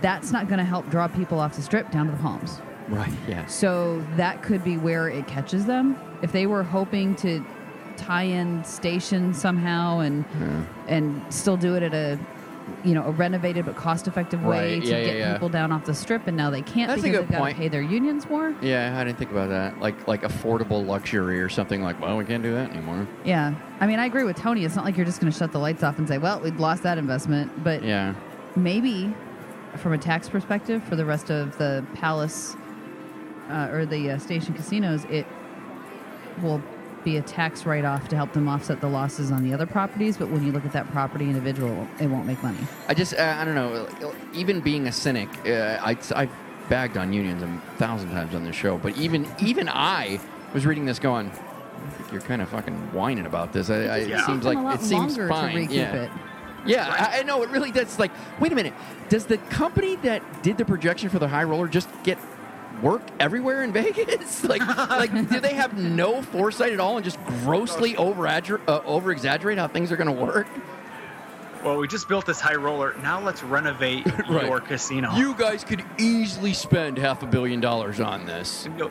[0.00, 2.60] That's not going to help draw people off the strip down to the Palms.
[2.88, 3.12] Right.
[3.28, 3.46] Yeah.
[3.46, 5.96] So that could be where it catches them.
[6.20, 7.46] If they were hoping to
[7.96, 10.24] tie in station somehow and
[10.88, 12.18] and still do it at a
[12.84, 14.82] you know a renovated but cost effective way Right.
[14.82, 15.32] to Yeah, get yeah.
[15.32, 17.68] people down off the strip, and now they can't That's because they've got to pay
[17.68, 18.54] their unions more.
[18.62, 19.78] Yeah, I didn't think about that.
[19.80, 23.06] Like like affordable luxury or something like, well, we can't do that anymore.
[23.24, 24.64] Yeah, I mean I agree with Tony.
[24.64, 26.56] It's not like you're just going to shut the lights off and say, well, we'd
[26.56, 28.14] lost that investment, but Yeah.
[28.56, 29.14] maybe
[29.76, 32.54] from a tax perspective for the rest of the palace
[33.50, 35.26] uh, or the uh, station casinos it
[36.42, 36.62] will
[37.04, 40.28] be a tax write-off to help them offset the losses on the other properties but
[40.30, 43.44] when you look at that property individual it won't make money I just uh, I
[43.44, 43.86] don't know.
[44.34, 46.28] Even being a cynic, uh, I I
[46.68, 50.20] bagged on unions a thousand times on this show, but even even I
[50.54, 51.30] was reading this going.
[51.30, 53.68] I think you're kind of fucking whining about this.
[53.70, 54.22] I, I, Yeah.
[54.22, 55.70] It seems like it seems fine.
[55.70, 55.94] yeah.
[55.94, 56.10] it
[56.64, 57.98] Yeah, I, I know it really does.
[57.98, 58.74] Like, wait a minute,
[59.08, 62.18] does the company that did the projection for the high roller just get
[62.80, 64.44] work everywhere in Vegas?
[64.44, 68.26] like, like do they have no foresight at all and just grossly over
[68.68, 70.46] uh, exaggerate how things are going to work?
[71.64, 72.94] Well, we just built this high roller.
[73.02, 74.46] Now let's renovate Right.
[74.46, 75.12] your casino.
[75.14, 78.68] You guys could easily spend half a billion dollars on this.
[78.76, 78.90] go-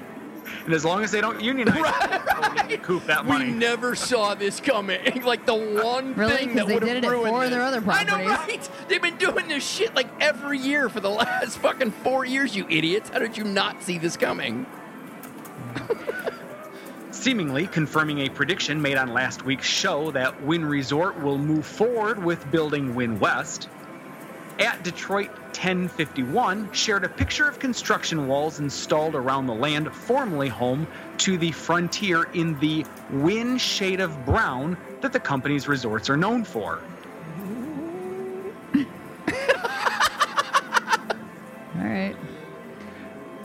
[0.65, 2.69] and as long as they don't unionize, right.
[2.69, 5.21] recoup that We never saw this coming.
[5.23, 6.35] like the one Really?
[6.35, 8.69] thing 'Cause that would have ruined four their other I know, properties.
[8.69, 8.69] right?
[8.89, 12.55] They've been doing this shit like every year for the last fucking four years.
[12.55, 13.09] You idiots!
[13.09, 14.65] How did you not see this coming?
[17.11, 22.23] seemingly confirming a prediction made on last week's show that Wynn Resort will move forward
[22.23, 23.69] with building Wynn West.
[24.61, 30.85] At Detroit 1051 shared a picture of construction walls installed around the land formerly home
[31.17, 36.43] to the Frontier in the Wynn shade of brown that the company's resorts are known
[36.43, 36.79] for.
[38.75, 38.83] all
[41.75, 42.15] right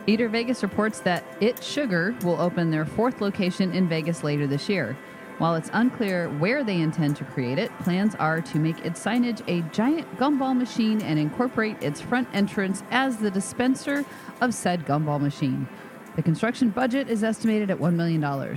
[0.06, 4.68] Eater Vegas reports that It Sugar will open their fourth location in Vegas later this
[4.68, 4.98] year.
[5.38, 9.42] While it's unclear where they intend to create it, plans are to make its signage
[9.48, 14.04] a giant gumball machine and incorporate its front entrance as the dispenser
[14.40, 15.68] of said gumball machine.
[16.16, 18.24] The construction budget is estimated at $1 million.
[18.24, 18.48] I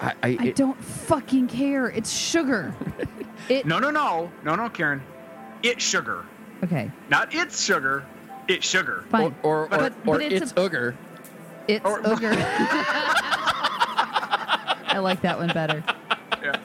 [0.00, 1.88] I, I, it- don't fucking care.
[1.88, 2.72] It's sugar.
[3.48, 5.02] it, No, no, no, no, no, Karen.
[5.64, 6.24] It's sugar.
[6.62, 8.04] Okay, Not it's sugar,
[8.46, 9.04] it's sugar.
[9.10, 9.34] fine.
[9.42, 10.94] or or, or, But- or but it's it's, a- ooger.
[11.68, 12.30] It's Or- ogre.
[14.90, 15.82] I like that one better.
[16.42, 16.58] Yeah.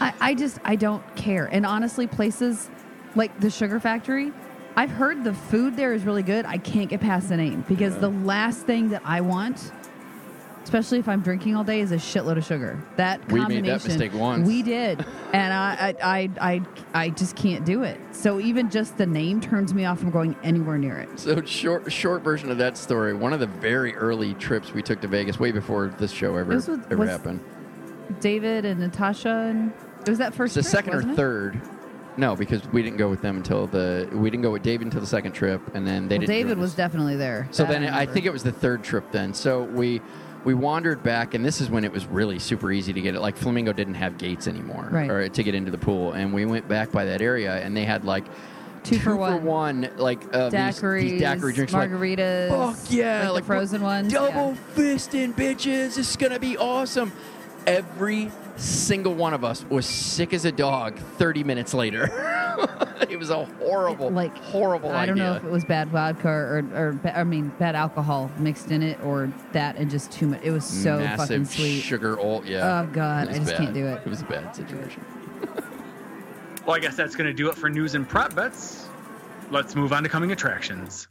[0.00, 1.46] I, I just I don't care.
[1.46, 2.68] And honestly, places
[3.14, 4.32] like the Sugar Factory,
[4.76, 6.44] I've heard the food there is really good.
[6.44, 9.72] I can't get past the name because the last thing that I want,
[10.64, 12.78] especially if I'm drinking all day, is a shitload of sugar.
[12.96, 14.46] That We made that mistake once.
[14.46, 16.62] We did, and I, I I I
[16.94, 18.00] I just can't do it.
[18.12, 21.18] So even just the name turns me off from going anywhere near it.
[21.18, 23.14] So short short version of that story.
[23.14, 26.54] One of the very early trips we took to Vegas, way before this show ever
[26.54, 27.40] was- ever was- happened.
[28.20, 30.54] David and Natasha, and it was that first.
[30.54, 31.16] The second or wasn't it?
[31.16, 31.60] third.
[32.18, 35.00] No, because we didn't go with them until the we didn't go with David until
[35.00, 36.28] the second trip, and then they Well, didn't.
[36.28, 37.48] David was definitely there.
[37.52, 38.12] So then I remember.
[38.12, 39.32] think it was the third trip then.
[39.32, 40.02] So we
[40.44, 43.20] we wandered back, and this is when it was really super easy to get it.
[43.20, 45.10] Like Flamingo didn't have gates anymore, Right.
[45.10, 47.84] or to get into the pool, and we went back by that area, and they
[47.84, 48.24] had like
[48.84, 49.38] Two for one.
[49.38, 52.48] for one, like uh, these, daiquiris, these daiquiri drinks, like, margaritas.
[52.48, 53.22] Fuck yeah!
[53.26, 54.12] like, Like, frozen ones.
[54.12, 54.56] Double yeah.
[54.76, 55.94] fisting, bitches.
[55.94, 57.12] This is gonna be awesome.
[57.66, 62.04] Every single one of us was sick as a dog 30 minutes later.
[63.08, 65.30] it was a horrible, like horrible I don't idea.
[65.30, 68.82] know if it was bad vodka or, or ba- I mean bad alcohol mixed in
[68.82, 70.42] it or that and just too much.
[70.42, 71.80] It was so fucking sweet.
[71.80, 72.42] sugar oil.
[72.44, 72.82] Yeah.
[72.82, 74.02] Oh, God, I just can't do it.
[74.04, 75.04] It was a bad situation.
[76.66, 78.88] Well, I guess that's going to do it for news and prop bets.
[79.50, 81.08] Let's move on to coming attractions.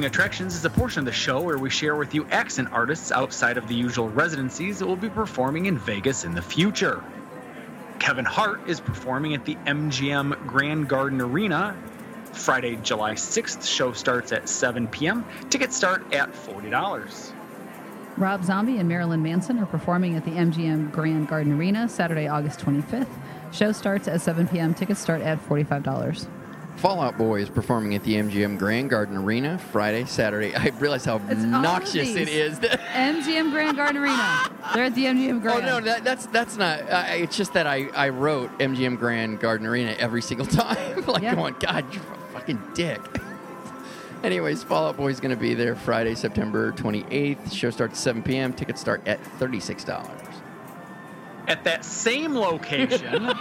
[0.00, 3.12] Coming Attractions is a portion of the show where we share with you accent artists
[3.12, 7.04] outside of the usual residencies that will be performing in Vegas in the future.
[7.98, 11.76] Kevin Hart is performing at the MGM Grand Garden Arena
[12.32, 13.68] Friday, July 6th.
[13.68, 15.22] Show starts at 7 p.m.
[15.50, 17.32] Tickets start at $40.
[18.16, 22.60] Rob Zombie and Marilyn Manson are performing at the MGM Grand Garden Arena Saturday, August
[22.60, 23.20] 25th.
[23.52, 24.72] Show starts at 7 p.m.
[24.72, 26.39] Tickets start at $45.
[26.76, 30.54] Fall Out Boy is performing at the MGM Grand Garden Arena Friday, Saturday.
[30.56, 32.58] I realize how It's obnoxious it these.
[32.58, 34.50] MGM Grand Garden Arena.
[34.74, 35.64] They're at the MGM Grand.
[35.66, 36.80] Oh no, that, that's that's not.
[36.90, 41.04] Uh, it's just that I, I wrote MGM Grand Garden Arena every single time.
[41.06, 41.30] like, Yeah.
[41.34, 43.00] come on, God, you're a fucking dick.
[44.22, 47.52] Anyways, Fall Out Boy is going to be there Friday, September 28th.
[47.52, 48.52] Show starts at 7 p.m.
[48.52, 50.08] Tickets start at $36.
[51.48, 53.32] At that same location,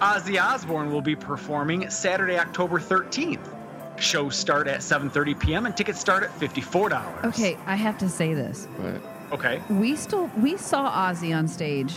[0.00, 3.54] Ozzy Osbourne will be performing Saturday, October 13th.
[4.00, 5.66] Shows start at 7:30 p.m.
[5.66, 7.24] and tickets start at $54.
[7.24, 8.68] Okay, I have to say this.
[8.80, 9.00] But
[9.32, 9.60] Okay.
[9.68, 11.94] We still we saw Ozzy on stage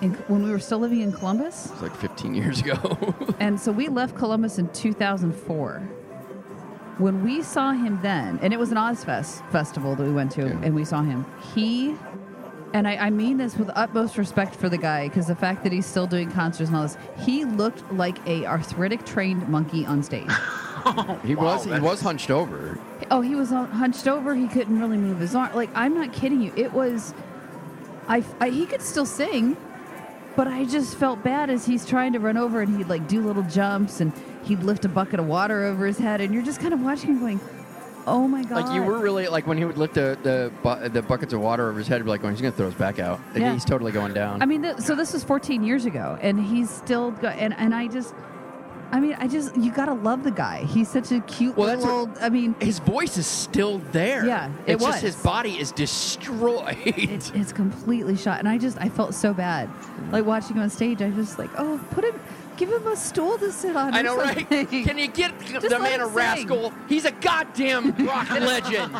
[0.00, 3.14] in, when we were still living in Columbus, it's like 15 years ago.
[3.40, 5.78] and so we left Columbus in 2004.
[6.98, 10.42] When we saw him then, and it was an Ozzfest festival that we went to,
[10.48, 10.58] Yeah.
[10.62, 11.24] and we saw him.
[11.54, 11.94] He,
[12.74, 15.72] and I, I mean this with utmost respect for the guy, because the fact that
[15.72, 20.02] he's still doing concerts and all this, he looked like a arthritic trained monkey on
[20.02, 20.30] stage.
[21.24, 22.78] he Wow, was he was hunched over.
[23.10, 24.34] Oh, he was hunched over.
[24.34, 25.54] He couldn't really move his arm.
[25.54, 26.52] Like I'm not kidding you.
[26.56, 27.14] It was,
[28.08, 29.56] I, I he could still sing,
[30.34, 33.20] but I just felt bad as he's trying to run over and he'd like do
[33.20, 34.12] little jumps and
[34.44, 37.10] he'd lift a bucket of water over his head and you're just kind of watching
[37.10, 37.40] him going,
[38.06, 38.66] oh my god.
[38.66, 41.40] Like you were really like when he would lift the the, bu- the buckets of
[41.40, 43.20] water over his head, be like, going, he's going to throw his back out.
[43.32, 43.52] Like, Yeah.
[43.52, 44.42] He's totally going down.
[44.42, 47.74] I mean, th- so this was 14 years ago, and he's still go- and and
[47.74, 48.14] I just,
[48.90, 50.64] I mean, I just you gotta love the guy.
[50.64, 52.06] He's such a cute Well, little.
[52.06, 54.26] that's old, I mean, his voice is still there.
[54.26, 55.14] Yeah, it it's just was.
[55.14, 56.76] his body is destroyed.
[56.84, 59.70] it's, it's completely shot, and I just I felt so bad,
[60.10, 61.00] like watching him on stage.
[61.02, 62.20] I just like, oh, put him,
[62.56, 63.94] give him a stool to sit on.
[63.94, 64.48] I know, right?
[64.48, 66.14] Can you get Just the man a sing.
[66.14, 66.72] rascal?
[66.88, 68.94] He's a goddamn rock legend.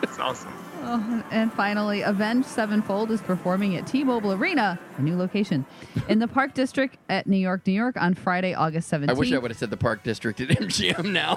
[0.00, 0.52] That's awesome.
[0.86, 5.64] Oh, and finally, Avenged Sevenfold is performing at T-Mobile Arena, a new location,
[6.08, 9.08] in the Park District at New York, New York, on Friday, August 17th.
[9.08, 11.36] I wish I would have said the Park District at MGM now.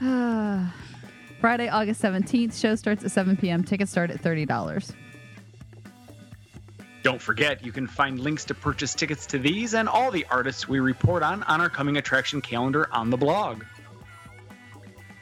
[1.40, 2.60] Friday, August 17th.
[2.60, 3.62] Show starts at 7 p.m.
[3.64, 4.94] Tickets start at $30.
[7.08, 10.68] Don't forget, you can find links to purchase tickets to these and all the artists
[10.68, 13.64] we report on on our coming attraction calendar on the blog.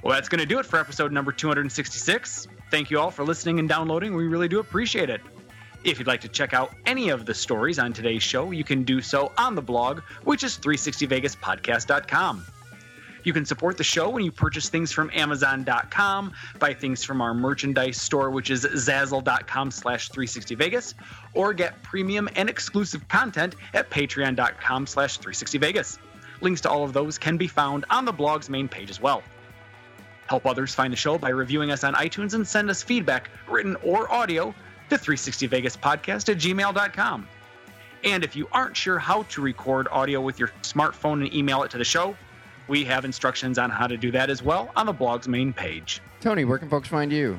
[0.02, 2.48] Well, that's going to do it for episode number 266.
[2.72, 4.16] Thank you all for listening and downloading.
[4.16, 5.20] We really do appreciate it.
[5.84, 8.82] If you'd like to check out any of the stories on today's show, you can
[8.82, 12.46] do so on the blog, which is 360vegaspodcast.com.
[13.26, 17.34] You can support the show when you purchase things from Amazon.com, buy things from our
[17.34, 20.94] merchandise store, which is Zazzle.com slash 360Vegas,
[21.34, 25.98] or get premium and exclusive content at Patreon.com slash 360Vegas.
[26.40, 29.24] Links to all of those can be found on the blog's main page as well.
[30.28, 33.74] Help others find the show by reviewing us on iTunes and send us feedback, written
[33.82, 34.54] or audio,
[34.88, 37.28] to 360vegaspodcast at gmail.com.
[38.04, 41.72] And if you aren't sure how to record audio with your smartphone and email it
[41.72, 42.16] to the show,
[42.68, 46.00] we have instructions on how to do that as well on the blog's main page.
[46.20, 47.38] Tony, where can folks find you?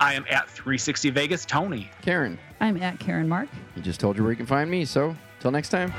[0.00, 1.90] I am at 360 Vegas Tony.
[2.02, 3.48] Karen, I'm at Karen Mark.
[3.74, 4.84] he just told you where you can find me.
[4.84, 5.92] So, till next time.